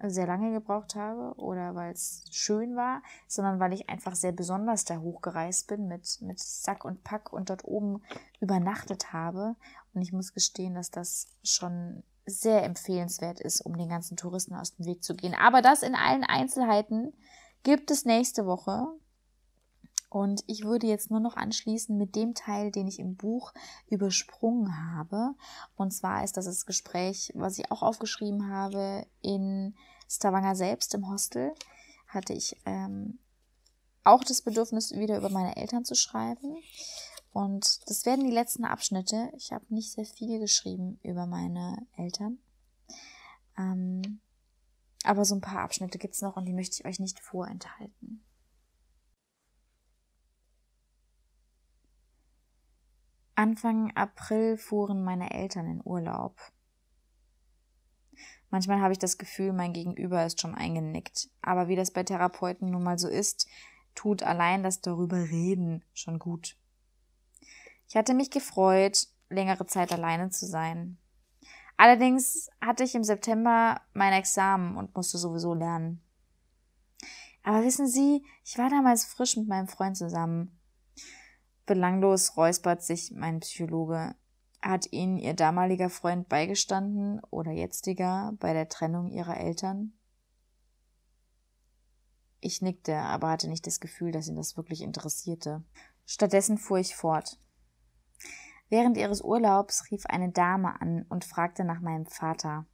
sehr 0.05 0.27
lange 0.27 0.53
gebraucht 0.53 0.95
habe 0.95 1.35
oder 1.39 1.75
weil 1.75 1.93
es 1.93 2.25
schön 2.31 2.77
war, 2.77 3.03
sondern 3.27 3.61
weil 3.61 3.73
ich 3.73 3.89
einfach 3.89 4.15
sehr 4.15 4.33
besonders 4.33 4.85
da 4.85 4.99
hochgereist 4.99 5.67
bin 5.67 5.89
mit, 5.89 6.19
mit 6.21 6.39
Sack 6.39 6.85
und 6.85 7.03
Pack 7.05 7.33
und 7.33 7.51
dort 7.51 7.65
oben 7.65 8.03
übernachtet 8.41 9.13
habe. 9.13 9.57
Und 9.95 10.03
ich 10.03 10.13
muss 10.13 10.35
gestehen, 10.35 10.75
dass 10.75 10.91
das 10.91 11.29
schon 11.43 12.03
sehr 12.27 12.63
empfehlenswert 12.65 13.41
ist, 13.41 13.61
um 13.63 13.77
den 13.77 13.89
ganzen 13.89 14.17
Touristen 14.17 14.55
aus 14.55 14.77
dem 14.77 14.87
Weg 14.87 15.03
zu 15.03 15.15
gehen. 15.15 15.35
Aber 15.35 15.63
das 15.63 15.83
in 15.83 15.95
allen 15.95 16.25
Einzelheiten 16.25 17.13
gibt 17.63 17.91
es 17.91 18.05
nächste 18.05 18.47
Woche. 18.47 18.87
Und 20.11 20.43
ich 20.47 20.65
würde 20.65 20.87
jetzt 20.87 21.11
nur 21.11 21.21
noch 21.21 21.37
anschließen 21.37 21.97
mit 21.97 22.17
dem 22.17 22.35
Teil, 22.35 22.71
den 22.71 22.89
ich 22.89 22.99
im 22.99 23.17
Buch 23.17 23.53
übersprungen 23.89 24.95
habe. 24.95 25.35
Und 25.77 25.93
zwar 25.93 26.25
ist 26.25 26.37
das 26.37 26.47
das 26.47 26.65
Gespräch, 26.65 27.33
was 27.35 27.59
ich 27.59 27.71
auch 27.71 27.83
aufgeschrieben 27.83 28.51
habe 28.51 29.07
in 29.21 29.75
Stavanger 30.09 30.55
selbst 30.55 30.95
im 30.95 31.11
Hostel. 31.11 31.53
Hatte 32.07 32.33
ich 32.33 32.57
ähm, 32.65 33.19
auch 34.05 34.25
das 34.25 34.41
Bedürfnis, 34.41 34.93
wieder 34.93 35.19
über 35.19 35.29
meine 35.29 35.57
Eltern 35.57 35.85
zu 35.85 35.95
schreiben. 35.95 36.57
Und 37.33 37.81
das 37.87 38.07
werden 38.07 38.25
die 38.25 38.33
letzten 38.33 38.65
Abschnitte. 38.65 39.31
Ich 39.37 39.53
habe 39.53 39.67
nicht 39.69 39.93
sehr 39.93 40.07
viel 40.07 40.39
geschrieben 40.39 40.99
über 41.03 41.27
meine 41.27 41.87
Eltern. 41.97 42.39
Ähm, 43.59 44.21
aber 45.05 45.25
so 45.27 45.35
ein 45.35 45.43
paar 45.43 45.61
Abschnitte 45.61 45.99
gibt 45.99 46.15
es 46.15 46.23
noch 46.23 46.37
und 46.37 46.47
die 46.47 46.55
möchte 46.55 46.77
ich 46.81 46.87
euch 46.87 46.99
nicht 46.99 47.21
vorenthalten. 47.21 48.25
Anfang 53.39 53.93
April 53.95 54.57
fuhren 54.57 55.05
meine 55.05 55.31
Eltern 55.31 55.69
in 55.69 55.81
Urlaub. 55.85 56.37
Manchmal 58.51 58.81
habe 58.81 58.93
ich 58.93 58.99
das 58.99 59.17
Gefühl, 59.17 59.53
mein 59.53 59.73
Gegenüber 59.73 60.27
ist 60.27 60.41
schon 60.41 60.57
eingenickt. 60.57 61.31
Aber 61.41 61.69
wie 61.69 61.77
das 61.77 61.93
bei 61.93 62.03
Therapeuten 62.03 62.69
nun 62.69 62.83
mal 62.83 62.99
so 62.99 63.07
ist, 63.07 63.47
tut 63.95 64.25
allein 64.25 64.65
das 64.65 64.81
darüber 64.81 65.19
reden 65.19 65.85
schon 65.93 66.19
gut. 66.19 66.57
Ich 67.89 67.95
hatte 67.95 68.13
mich 68.13 68.33
gefreut, 68.33 69.07
längere 69.29 69.67
Zeit 69.67 69.93
alleine 69.93 70.31
zu 70.31 70.45
sein. 70.45 70.99
Allerdings 71.77 72.51
hatte 72.61 72.83
ich 72.83 72.97
im 72.97 73.05
September 73.05 73.81
mein 73.93 74.15
Examen 74.15 74.77
und 74.77 74.97
musste 74.97 75.17
sowieso 75.17 75.55
lernen. 75.55 76.03
Aber 77.45 77.63
wissen 77.63 77.87
Sie, 77.87 78.27
ich 78.45 78.59
war 78.59 78.69
damals 78.69 79.05
frisch 79.05 79.37
mit 79.37 79.47
meinem 79.47 79.69
Freund 79.69 79.97
zusammen. 79.97 80.58
Belanglos 81.69 82.39
räuspert 82.39 82.83
sich 82.83 83.13
mein 83.13 83.41
Psychologe. 83.41 84.15
Hat 84.63 84.91
Ihnen 84.91 85.19
Ihr 85.19 85.35
damaliger 85.35 85.91
Freund 85.91 86.29
beigestanden 86.29 87.21
oder 87.31 87.53
jetziger 87.53 88.33
bei 88.41 88.55
der 88.55 88.71
Trennung 88.71 89.09
Ihrer 89.09 89.37
Eltern? 89.37 89.93
Ich 92.41 92.63
nickte, 92.63 92.97
aber 92.97 93.29
hatte 93.29 93.49
nicht 93.49 93.67
das 93.67 93.81
Gefühl, 93.81 94.13
dass 94.13 94.29
ihn 94.29 94.37
das 94.37 94.57
wirklich 94.57 94.81
interessierte. 94.81 95.63
Stattdessen 96.07 96.57
fuhr 96.57 96.79
ich 96.79 96.97
fort. 96.97 97.39
Während 98.71 98.97
ihres 98.97 99.21
Urlaubs 99.21 99.91
rief 99.91 100.07
eine 100.07 100.31
Dame 100.31 100.81
an 100.81 101.05
und 101.11 101.27
fragte 101.27 101.65
nach 101.65 101.81
meinem 101.81 102.07
Vater. 102.07 102.65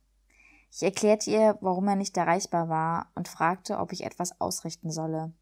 Ich 0.71 0.85
erklärte 0.85 1.31
ihr, 1.31 1.59
warum 1.61 1.89
er 1.89 1.97
nicht 1.97 2.17
erreichbar 2.17 2.69
war 2.69 3.11
und 3.17 3.27
fragte, 3.27 3.79
ob 3.79 3.93
ich 3.93 4.05
etwas 4.05 4.41
ausrichten 4.41 4.93
solle. 4.93 5.33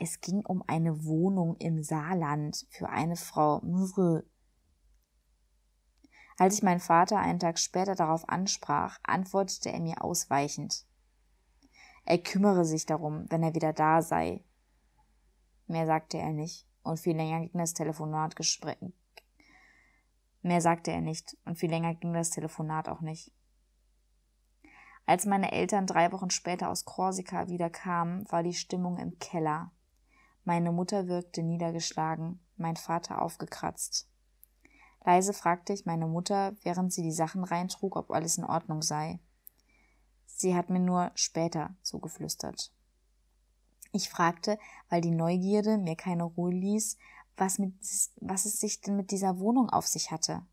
Es 0.00 0.20
ging 0.20 0.46
um 0.46 0.62
eine 0.68 1.04
Wohnung 1.04 1.56
im 1.56 1.82
Saarland 1.82 2.68
für 2.70 2.88
eine 2.88 3.16
Frau. 3.16 3.60
Als 6.38 6.54
ich 6.54 6.62
meinen 6.62 6.78
Vater 6.78 7.18
einen 7.18 7.40
Tag 7.40 7.58
später 7.58 7.96
darauf 7.96 8.28
ansprach, 8.28 9.00
antwortete 9.02 9.72
er 9.72 9.80
mir 9.80 10.04
ausweichend. 10.04 10.86
Er 12.04 12.18
kümmere 12.18 12.64
sich 12.64 12.86
darum, 12.86 13.26
wenn 13.28 13.42
er 13.42 13.56
wieder 13.56 13.72
da 13.72 14.00
sei. 14.00 14.44
Mehr 15.66 15.86
sagte 15.86 16.18
er 16.18 16.32
nicht, 16.32 16.64
und 16.84 17.00
viel 17.00 17.16
länger 17.16 17.40
ging 17.40 17.58
das 17.58 17.74
Telefonatgespräch. 17.74 18.78
Mehr 20.42 20.60
sagte 20.60 20.92
er 20.92 21.00
nicht, 21.00 21.36
und 21.44 21.58
viel 21.58 21.70
länger 21.70 21.96
ging 21.96 22.12
das 22.12 22.30
Telefonat 22.30 22.88
auch 22.88 23.00
nicht. 23.00 23.32
Als 25.06 25.26
meine 25.26 25.50
Eltern 25.50 25.88
drei 25.88 26.12
Wochen 26.12 26.30
später 26.30 26.70
aus 26.70 26.84
Korsika 26.84 27.48
wieder 27.48 27.68
kamen, 27.68 28.30
war 28.30 28.44
die 28.44 28.54
Stimmung 28.54 28.98
im 28.98 29.18
Keller. 29.18 29.72
Meine 30.48 30.72
Mutter 30.72 31.08
wirkte 31.08 31.42
niedergeschlagen, 31.42 32.40
mein 32.56 32.76
Vater 32.76 33.20
aufgekratzt. 33.20 34.08
Leise 35.04 35.34
fragte 35.34 35.74
ich 35.74 35.84
meine 35.84 36.06
Mutter, 36.06 36.54
während 36.62 36.90
sie 36.90 37.02
die 37.02 37.12
Sachen 37.12 37.44
reintrug, 37.44 37.96
ob 37.96 38.10
alles 38.10 38.38
in 38.38 38.44
Ordnung 38.44 38.80
sei. 38.80 39.18
Sie 40.24 40.56
hat 40.56 40.70
mir 40.70 40.80
nur 40.80 41.12
später 41.14 41.76
zugeflüstert. 41.82 42.72
Ich 43.92 44.08
fragte, 44.08 44.58
weil 44.88 45.02
die 45.02 45.10
Neugierde 45.10 45.76
mir 45.76 45.96
keine 45.96 46.24
Ruhe 46.24 46.52
ließ, 46.52 46.96
was, 47.36 47.58
mit, 47.58 47.74
was 48.22 48.46
es 48.46 48.58
sich 48.58 48.80
denn 48.80 48.96
mit 48.96 49.10
dieser 49.10 49.38
Wohnung 49.40 49.68
auf 49.68 49.86
sich 49.86 50.10
hatte. 50.10 50.46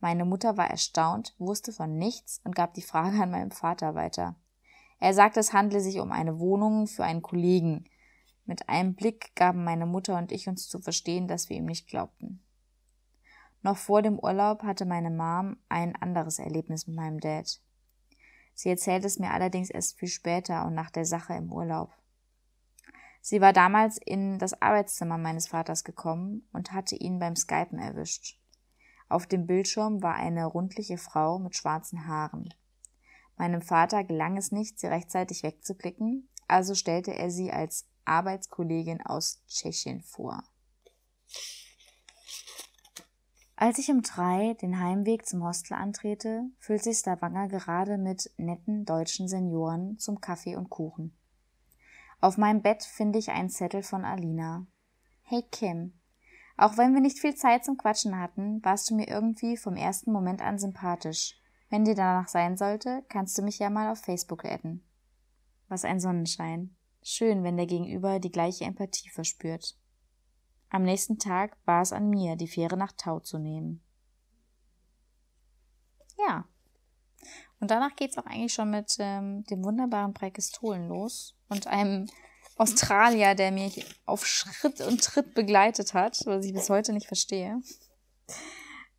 Meine 0.00 0.24
Mutter 0.24 0.56
war 0.56 0.70
erstaunt, 0.70 1.36
wusste 1.38 1.72
von 1.72 1.98
nichts 1.98 2.40
und 2.42 2.56
gab 2.56 2.74
die 2.74 2.82
Frage 2.82 3.22
an 3.22 3.30
meinem 3.30 3.52
Vater 3.52 3.94
weiter. 3.94 4.34
Er 4.98 5.14
sagte, 5.14 5.38
es 5.38 5.52
handle 5.52 5.78
sich 5.78 6.00
um 6.00 6.10
eine 6.10 6.40
Wohnung 6.40 6.88
für 6.88 7.04
einen 7.04 7.22
Kollegen, 7.22 7.88
mit 8.48 8.68
einem 8.68 8.94
Blick 8.94 9.36
gaben 9.36 9.62
meine 9.62 9.86
Mutter 9.86 10.16
und 10.16 10.32
ich 10.32 10.48
uns 10.48 10.68
zu 10.68 10.80
verstehen, 10.80 11.28
dass 11.28 11.48
wir 11.48 11.56
ihm 11.56 11.66
nicht 11.66 11.86
glaubten. 11.86 12.42
Noch 13.62 13.76
vor 13.76 14.02
dem 14.02 14.18
Urlaub 14.18 14.62
hatte 14.62 14.86
meine 14.86 15.10
Mom 15.10 15.58
ein 15.68 15.94
anderes 15.96 16.38
Erlebnis 16.38 16.86
mit 16.86 16.96
meinem 16.96 17.20
Dad. 17.20 17.60
Sie 18.54 18.70
erzählte 18.70 19.06
es 19.06 19.18
mir 19.18 19.30
allerdings 19.30 19.68
erst 19.68 19.98
viel 19.98 20.08
später 20.08 20.64
und 20.64 20.74
nach 20.74 20.90
der 20.90 21.04
Sache 21.04 21.34
im 21.34 21.52
Urlaub. 21.52 21.92
Sie 23.20 23.40
war 23.40 23.52
damals 23.52 23.98
in 23.98 24.38
das 24.38 24.60
Arbeitszimmer 24.62 25.18
meines 25.18 25.48
Vaters 25.48 25.84
gekommen 25.84 26.48
und 26.52 26.72
hatte 26.72 26.96
ihn 26.96 27.18
beim 27.18 27.36
Skypen 27.36 27.78
erwischt. 27.78 28.40
Auf 29.10 29.26
dem 29.26 29.46
Bildschirm 29.46 30.02
war 30.02 30.14
eine 30.14 30.46
rundliche 30.46 30.96
Frau 30.96 31.38
mit 31.38 31.54
schwarzen 31.54 32.06
Haaren. 32.06 32.54
Meinem 33.36 33.60
Vater 33.60 34.04
gelang 34.04 34.36
es 34.36 34.52
nicht, 34.52 34.80
sie 34.80 34.86
rechtzeitig 34.86 35.42
wegzuklicken, 35.42 36.28
also 36.46 36.74
stellte 36.74 37.14
er 37.14 37.30
sie 37.30 37.52
als 37.52 37.86
Arbeitskollegin 38.08 39.00
aus 39.02 39.42
Tschechien 39.46 40.02
vor. 40.02 40.42
Als 43.56 43.78
ich 43.78 43.90
um 43.90 44.02
drei 44.02 44.54
den 44.54 44.80
Heimweg 44.80 45.26
zum 45.26 45.44
Hostel 45.44 45.74
antrete, 45.74 46.44
füllt 46.60 46.84
sich 46.84 46.98
Stavanger 46.98 47.48
gerade 47.48 47.98
mit 47.98 48.30
netten 48.36 48.84
deutschen 48.84 49.26
Senioren 49.28 49.98
zum 49.98 50.20
Kaffee 50.20 50.54
und 50.56 50.70
Kuchen. 50.70 51.16
Auf 52.20 52.38
meinem 52.38 52.62
Bett 52.62 52.84
finde 52.84 53.18
ich 53.18 53.30
einen 53.30 53.50
Zettel 53.50 53.82
von 53.82 54.04
Alina. 54.04 54.66
Hey 55.22 55.42
Kim, 55.50 55.98
auch 56.56 56.76
wenn 56.76 56.92
wir 56.92 57.00
nicht 57.00 57.20
viel 57.20 57.34
Zeit 57.34 57.64
zum 57.64 57.76
Quatschen 57.76 58.18
hatten, 58.18 58.64
warst 58.64 58.90
du 58.90 58.94
mir 58.96 59.08
irgendwie 59.08 59.56
vom 59.56 59.76
ersten 59.76 60.12
Moment 60.12 60.40
an 60.40 60.58
sympathisch. 60.58 61.40
Wenn 61.70 61.84
dir 61.84 61.94
danach 61.94 62.28
sein 62.28 62.56
sollte, 62.56 63.04
kannst 63.08 63.38
du 63.38 63.42
mich 63.42 63.58
ja 63.58 63.70
mal 63.70 63.90
auf 63.92 64.00
Facebook 64.00 64.44
adden. 64.44 64.84
Was 65.68 65.84
ein 65.84 66.00
Sonnenschein. 66.00 66.77
Schön, 67.10 67.42
wenn 67.42 67.56
der 67.56 67.64
Gegenüber 67.64 68.18
die 68.18 68.30
gleiche 68.30 68.66
Empathie 68.66 69.08
verspürt. 69.08 69.78
Am 70.68 70.82
nächsten 70.82 71.18
Tag 71.18 71.56
war 71.64 71.80
es 71.80 71.94
an 71.94 72.10
mir, 72.10 72.36
die 72.36 72.46
Fähre 72.46 72.76
nach 72.76 72.92
Tau 72.92 73.18
zu 73.18 73.38
nehmen. 73.38 73.82
Ja. 76.18 76.44
Und 77.60 77.70
danach 77.70 77.96
geht's 77.96 78.18
auch 78.18 78.26
eigentlich 78.26 78.52
schon 78.52 78.68
mit 78.68 78.96
ähm, 78.98 79.42
dem 79.44 79.64
wunderbaren 79.64 80.12
Präkistolen 80.12 80.88
los 80.88 81.34
und 81.48 81.66
einem 81.66 82.10
Australier, 82.56 83.34
der 83.34 83.52
mich 83.52 83.86
auf 84.04 84.26
Schritt 84.26 84.82
und 84.82 85.02
Tritt 85.02 85.32
begleitet 85.32 85.94
hat, 85.94 86.20
was 86.26 86.44
ich 86.44 86.52
bis 86.52 86.68
heute 86.68 86.92
nicht 86.92 87.06
verstehe. 87.06 87.62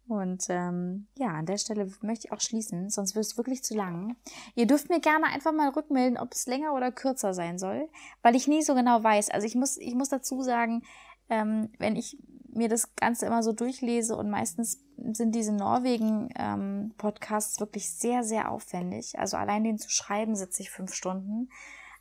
Und 0.09 0.47
ähm, 0.49 1.07
ja, 1.17 1.27
an 1.27 1.45
der 1.45 1.59
Stelle 1.59 1.87
möchte 2.01 2.27
ich 2.27 2.33
auch 2.33 2.41
schließen, 2.41 2.89
sonst 2.89 3.13
wird 3.13 3.25
es 3.25 3.37
wirklich 3.37 3.63
zu 3.63 3.75
lang. 3.75 4.15
Ihr 4.55 4.65
dürft 4.65 4.89
mir 4.89 4.99
gerne 4.99 5.27
einfach 5.27 5.53
mal 5.53 5.69
rückmelden, 5.69 6.17
ob 6.17 6.33
es 6.33 6.47
länger 6.47 6.73
oder 6.73 6.91
kürzer 6.91 7.35
sein 7.35 7.59
soll, 7.59 7.87
weil 8.23 8.35
ich 8.35 8.47
nie 8.47 8.63
so 8.63 8.73
genau 8.73 9.03
weiß. 9.03 9.29
Also 9.29 9.45
ich 9.45 9.53
muss, 9.53 9.77
ich 9.77 9.93
muss 9.93 10.09
dazu 10.09 10.41
sagen, 10.41 10.81
ähm, 11.29 11.69
wenn 11.77 11.95
ich 11.95 12.17
mir 12.51 12.69
das 12.69 12.95
Ganze 12.95 13.27
immer 13.27 13.43
so 13.43 13.53
durchlese 13.53 14.15
und 14.15 14.31
meistens 14.31 14.83
sind 15.13 15.35
diese 15.35 15.53
Norwegen-Podcasts 15.53 17.57
ähm, 17.57 17.61
wirklich 17.61 17.93
sehr, 17.93 18.23
sehr 18.23 18.51
aufwendig. 18.51 19.19
Also 19.19 19.37
allein 19.37 19.63
den 19.63 19.77
zu 19.77 19.91
schreiben 19.91 20.35
sitze 20.35 20.63
ich 20.63 20.71
fünf 20.71 20.95
Stunden 20.95 21.51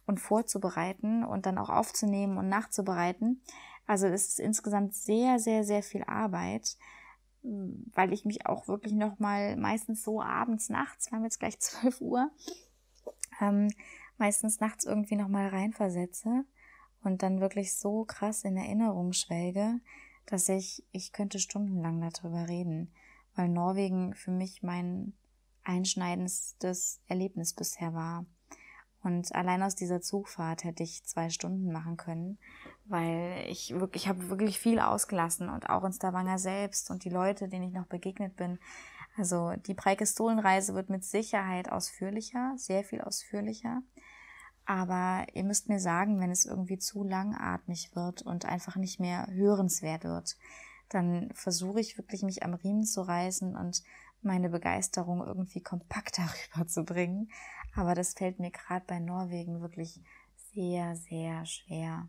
und 0.07 0.19
vorzubereiten 0.19 1.25
und 1.25 1.45
dann 1.45 1.59
auch 1.59 1.69
aufzunehmen 1.69 2.39
und 2.39 2.49
nachzubereiten. 2.49 3.43
Also 3.87 4.07
es 4.07 4.29
ist 4.29 4.41
insgesamt 4.41 4.95
sehr, 4.95 5.39
sehr, 5.39 5.65
sehr 5.65 5.83
viel 5.83 6.05
Arbeit 6.05 6.79
weil 7.43 8.13
ich 8.13 8.25
mich 8.25 8.47
auch 8.47 8.69
wirklich 8.69 8.93
noch 8.93 9.19
mal 9.19 9.57
meistens 9.57 10.03
so 10.03 10.21
abends, 10.21 10.69
nachts, 10.69 11.11
wir 11.11 11.17
haben 11.17 11.25
jetzt 11.25 11.39
gleich 11.39 11.59
12 11.61 12.01
Uhr, 12.01 12.31
ähm, 13.41 13.69
meistens 14.17 14.61
nachts 14.61 14.85
irgendwie 14.85 15.17
noch 15.17 15.29
mal 15.29 15.49
reinversetze 15.49 16.45
und 17.03 17.23
dann 17.23 17.41
wirklich 17.41 17.77
so 17.77 18.05
krass 18.05 18.45
in 18.45 18.57
Erinnerung 18.57 19.13
schwelge, 19.13 19.81
dass 20.27 20.49
ich, 20.49 20.85
ich 20.93 21.13
könnte 21.13 21.39
stundenlang 21.39 22.01
darüber 22.01 22.49
reden, 22.49 22.93
weil 23.35 23.49
Norwegen 23.49 24.15
für 24.15 24.31
mich 24.31 24.63
mein 24.63 25.15
einschneidendstes 25.65 27.01
Erlebnis 27.07 27.55
bisher 27.55 27.95
war. 27.95 28.27
Und 29.03 29.33
allein 29.35 29.63
aus 29.63 29.77
dieser 29.77 30.01
Zugfahrt 30.01 30.65
hätte 30.65 30.83
ich 30.83 31.05
zwei 31.05 31.31
Stunden 31.31 31.71
machen 31.71 31.97
können, 31.97 32.39
weil 32.89 33.45
ich 33.49 33.79
wirklich, 33.79 34.05
ich 34.05 34.09
habe 34.09 34.31
wirklich 34.31 34.59
viel 34.59 34.81
ausgelassen 34.81 35.49
und 35.49 35.69
auch 35.69 35.85
in 35.85 35.93
Stavanger 35.93 36.39
selbst 36.39 36.91
und 36.91 37.05
die 37.05 37.11
Leute, 37.11 37.49
denen 37.49 37.69
ich 37.69 37.75
noch 37.75 37.87
begegnet 37.87 38.37
bin. 38.37 38.59
Also 39.17 39.53
die 39.67 39.75
Preikistolenreise 39.75 40.75
wird 40.75 40.91
mit 40.91 41.05
Sicherheit 41.05 41.71
ausführlicher, 41.71 42.55
sehr 42.57 42.85
viel 42.85 43.01
ausführlicher. 43.01 43.83
Aber 44.65 45.27
ihr 45.33 45.45
müsst 45.45 45.69
mir 45.69 45.81
sagen, 45.81 46.21
wenn 46.21 46.31
es 46.31 46.45
irgendwie 46.45 46.79
zu 46.79 47.03
langatmig 47.03 47.91
wird 47.95 48.23
und 48.23 48.45
einfach 48.45 48.77
nicht 48.77 49.01
mehr 49.01 49.27
hörenswert 49.31 50.05
wird, 50.05 50.37
dann 50.89 51.31
versuche 51.33 51.81
ich 51.81 51.97
wirklich 51.99 52.23
mich 52.23 52.43
am 52.43 52.55
Riemen 52.55 52.85
zu 52.85 53.03
reißen 53.03 53.57
und 53.57 53.83
meine 54.23 54.51
Begeisterung 54.51 55.25
irgendwie 55.25 55.63
kompakt 55.63 56.19
darüber 56.55 56.67
zu 56.67 56.85
bringen. 56.85 57.31
Aber 57.75 57.95
das 57.95 58.15
fällt 58.15 58.41
mir 58.41 58.51
gerade 58.51 58.85
bei 58.87 58.99
Norwegen 58.99 59.61
wirklich 59.61 60.01
sehr, 60.53 60.97
sehr 60.97 61.45
schwer. 61.47 62.09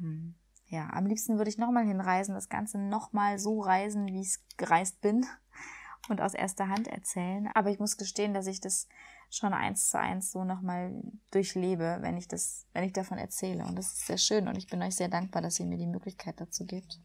Ähm, 0.00 0.34
ja, 0.68 0.90
am 0.92 1.06
liebsten 1.06 1.38
würde 1.38 1.50
ich 1.50 1.58
nochmal 1.58 1.86
hinreisen, 1.86 2.34
das 2.34 2.48
Ganze 2.48 2.78
nochmal 2.78 3.38
so 3.38 3.60
reisen, 3.60 4.06
wie 4.08 4.20
ich 4.20 4.38
gereist 4.56 5.00
bin 5.00 5.24
und 6.08 6.20
aus 6.20 6.34
erster 6.34 6.68
Hand 6.68 6.88
erzählen. 6.88 7.48
Aber 7.54 7.70
ich 7.70 7.78
muss 7.78 7.96
gestehen, 7.96 8.34
dass 8.34 8.46
ich 8.46 8.60
das 8.60 8.88
schon 9.30 9.52
eins 9.52 9.88
zu 9.88 9.98
eins 9.98 10.30
so 10.32 10.44
nochmal 10.44 10.92
durchlebe, 11.30 11.98
wenn 12.00 12.16
ich 12.16 12.28
das, 12.28 12.66
wenn 12.72 12.84
ich 12.84 12.92
davon 12.92 13.18
erzähle. 13.18 13.64
Und 13.64 13.76
das 13.76 13.92
ist 13.92 14.06
sehr 14.06 14.18
schön 14.18 14.48
und 14.48 14.56
ich 14.56 14.68
bin 14.68 14.82
euch 14.82 14.96
sehr 14.96 15.08
dankbar, 15.08 15.42
dass 15.42 15.60
ihr 15.60 15.66
mir 15.66 15.78
die 15.78 15.86
Möglichkeit 15.86 16.40
dazu 16.40 16.64
gibt. 16.64 16.98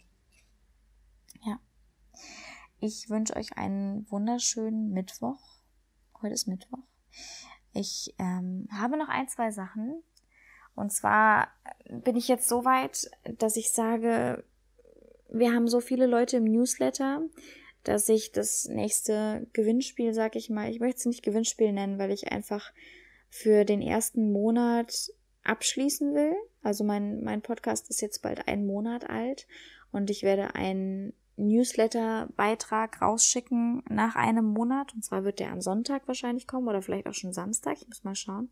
Ja. 1.44 1.60
Ich 2.80 3.10
wünsche 3.10 3.36
euch 3.36 3.58
einen 3.58 4.10
wunderschönen 4.10 4.92
Mittwoch. 4.92 5.40
Heute 6.22 6.34
ist 6.34 6.48
Mittwoch. 6.48 6.84
Ich 7.74 8.14
ähm, 8.18 8.68
habe 8.72 8.98
noch 8.98 9.08
ein, 9.08 9.28
zwei 9.28 9.52
Sachen. 9.52 10.04
Und 10.76 10.92
zwar 10.92 11.50
bin 11.90 12.16
ich 12.16 12.28
jetzt 12.28 12.48
so 12.48 12.66
weit, 12.66 13.10
dass 13.38 13.58
ich 13.58 13.72
sage, 13.72 14.44
wir 15.30 15.54
haben 15.54 15.68
so 15.68 15.80
viele 15.80 16.08
Leute 16.08 16.38
im 16.38 16.46
Newsletter, 16.46 17.22
dass 17.84 18.10
ich 18.10 18.32
das 18.32 18.68
nächste 18.68 19.48
Gewinnspiel, 19.54 20.14
sag 20.14 20.36
ich 20.36 20.50
mal, 20.50 20.70
ich 20.70 20.80
möchte 20.80 21.00
es 21.00 21.06
nicht 21.06 21.24
Gewinnspiel 21.24 21.72
nennen, 21.72 21.98
weil 21.98 22.12
ich 22.12 22.32
einfach 22.32 22.72
für 23.30 23.66
den 23.66 23.82
ersten 23.82 24.32
Monat 24.32 25.12
abschließen 25.44 26.14
will. 26.14 26.36
Also 26.62 26.84
mein, 26.84 27.24
mein 27.24 27.42
Podcast 27.42 27.90
ist 27.90 28.02
jetzt 28.02 28.22
bald 28.22 28.48
einen 28.48 28.68
Monat 28.68 29.10
alt 29.10 29.48
und 29.92 30.10
ich 30.10 30.24
werde 30.24 30.54
einen 30.56 31.14
Newsletter-Beitrag 31.38 33.02
rausschicken 33.02 33.84
nach 33.90 34.16
einem 34.16 34.46
Monat. 34.46 34.94
Und 34.94 35.04
zwar 35.04 35.24
wird 35.24 35.40
der 35.40 35.52
am 35.52 35.62
Sonntag 35.62 36.08
wahrscheinlich 36.08 36.46
kommen 36.46 36.68
oder 36.68 36.82
vielleicht 36.82 37.08
auch 37.08 37.14
schon 37.14 37.34
Samstag. 37.34 37.78
Ich 37.82 37.88
muss 37.88 38.04
mal 38.04 38.16
schauen. 38.16 38.52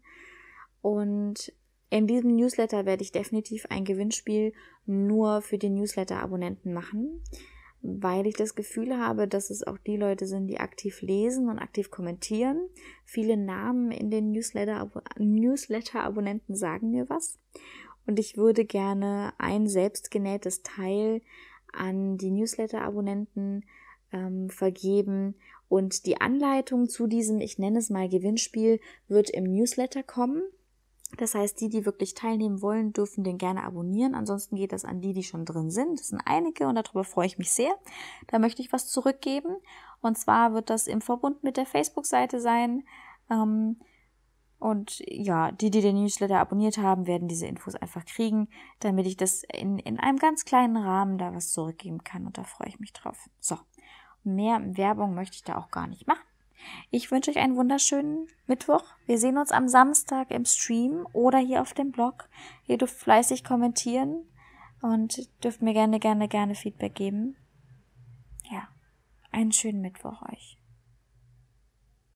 Und 0.81 1.53
in 1.89 2.07
diesem 2.07 2.35
Newsletter 2.35 2.85
werde 2.85 3.03
ich 3.03 3.11
definitiv 3.11 3.65
ein 3.69 3.85
Gewinnspiel 3.85 4.53
nur 4.85 5.41
für 5.41 5.57
die 5.57 5.69
Newsletter-Abonnenten 5.69 6.73
machen 6.73 7.21
weil 7.81 8.27
ich 8.27 8.35
das 8.35 8.55
Gefühl 8.55 8.97
habe, 8.97 9.25
dass 9.27 9.49
es 9.49 9.65
auch 9.65 9.77
die 9.77 9.95
Leute 9.95 10.25
sind, 10.25 10.47
die 10.47 10.59
aktiv 10.59 11.01
lesen 11.01 11.47
und 11.49 11.59
aktiv 11.59 11.89
kommentieren. 11.91 12.59
Viele 13.05 13.37
Namen 13.37 13.91
in 13.91 14.11
den 14.11 14.31
Newsletter-Abonnenten 14.31 16.55
sagen 16.55 16.91
mir 16.91 17.09
was. 17.09 17.39
Und 18.05 18.19
ich 18.19 18.35
würde 18.37 18.63
gerne 18.65 19.33
ein 19.37 19.67
selbstgenähtes 19.67 20.63
Teil 20.63 21.21
an 21.71 22.17
die 22.17 22.31
Newsletter-Abonnenten 22.31 23.63
ähm, 24.11 24.49
vergeben. 24.49 25.35
Und 25.69 26.05
die 26.05 26.19
Anleitung 26.19 26.89
zu 26.89 27.07
diesem, 27.07 27.39
ich 27.39 27.57
nenne 27.59 27.79
es 27.79 27.89
mal 27.89 28.09
Gewinnspiel, 28.09 28.81
wird 29.07 29.29
im 29.29 29.45
Newsletter 29.45 30.03
kommen. 30.03 30.43
Das 31.17 31.33
heißt, 31.35 31.59
die, 31.59 31.69
die 31.69 31.85
wirklich 31.85 32.13
teilnehmen 32.13 32.61
wollen, 32.61 32.93
dürfen 32.93 33.23
den 33.23 33.37
gerne 33.37 33.63
abonnieren. 33.63 34.15
Ansonsten 34.15 34.55
geht 34.55 34.71
das 34.71 34.85
an 34.85 35.01
die, 35.01 35.13
die 35.13 35.23
schon 35.23 35.45
drin 35.45 35.71
sind. 35.71 35.99
Das 35.99 36.09
sind 36.09 36.21
einige 36.25 36.67
und 36.67 36.75
darüber 36.75 37.03
freue 37.03 37.25
ich 37.25 37.37
mich 37.37 37.51
sehr. 37.51 37.73
Da 38.27 38.39
möchte 38.39 38.61
ich 38.61 38.71
was 38.71 38.89
zurückgeben. 38.89 39.57
Und 40.01 40.17
zwar 40.17 40.53
wird 40.53 40.69
das 40.69 40.87
im 40.87 41.01
Verbund 41.01 41.43
mit 41.43 41.57
der 41.57 41.65
Facebook-Seite 41.65 42.39
sein. 42.39 42.83
Ähm, 43.29 43.77
und 44.59 45.01
ja, 45.07 45.51
die, 45.51 45.71
die 45.71 45.81
den 45.81 45.95
Newsletter 45.95 46.39
abonniert 46.39 46.77
haben, 46.77 47.07
werden 47.07 47.29
diese 47.29 47.47
Infos 47.47 47.75
einfach 47.75 48.05
kriegen, 48.05 48.49
damit 48.79 49.07
ich 49.07 49.15
das 49.15 49.43
in, 49.43 49.79
in 49.79 49.99
einem 49.99 50.17
ganz 50.17 50.43
kleinen 50.45 50.77
Rahmen 50.77 51.17
da 51.17 51.33
was 51.33 51.51
zurückgeben 51.51 52.03
kann. 52.03 52.25
Und 52.25 52.37
da 52.37 52.43
freue 52.43 52.67
ich 52.67 52.79
mich 52.79 52.93
drauf. 52.93 53.29
So, 53.39 53.57
mehr 54.23 54.61
Werbung 54.77 55.15
möchte 55.15 55.35
ich 55.35 55.43
da 55.43 55.57
auch 55.57 55.71
gar 55.71 55.87
nicht 55.87 56.07
machen. 56.07 56.28
Ich 56.91 57.11
wünsche 57.11 57.31
euch 57.31 57.37
einen 57.37 57.55
wunderschönen 57.55 58.27
Mittwoch. 58.47 58.83
Wir 59.05 59.17
sehen 59.17 59.37
uns 59.37 59.51
am 59.51 59.67
Samstag 59.67 60.31
im 60.31 60.45
Stream 60.45 61.07
oder 61.13 61.39
hier 61.39 61.61
auf 61.61 61.73
dem 61.73 61.91
Blog. 61.91 62.29
Ihr 62.67 62.77
dürft 62.77 62.95
fleißig 62.95 63.43
kommentieren 63.43 64.25
und 64.81 65.29
dürft 65.43 65.61
mir 65.61 65.73
gerne, 65.73 65.99
gerne, 65.99 66.27
gerne 66.27 66.55
Feedback 66.55 66.95
geben. 66.95 67.35
Ja, 68.51 68.67
einen 69.31 69.51
schönen 69.51 69.81
Mittwoch 69.81 70.21
euch. 70.31 70.58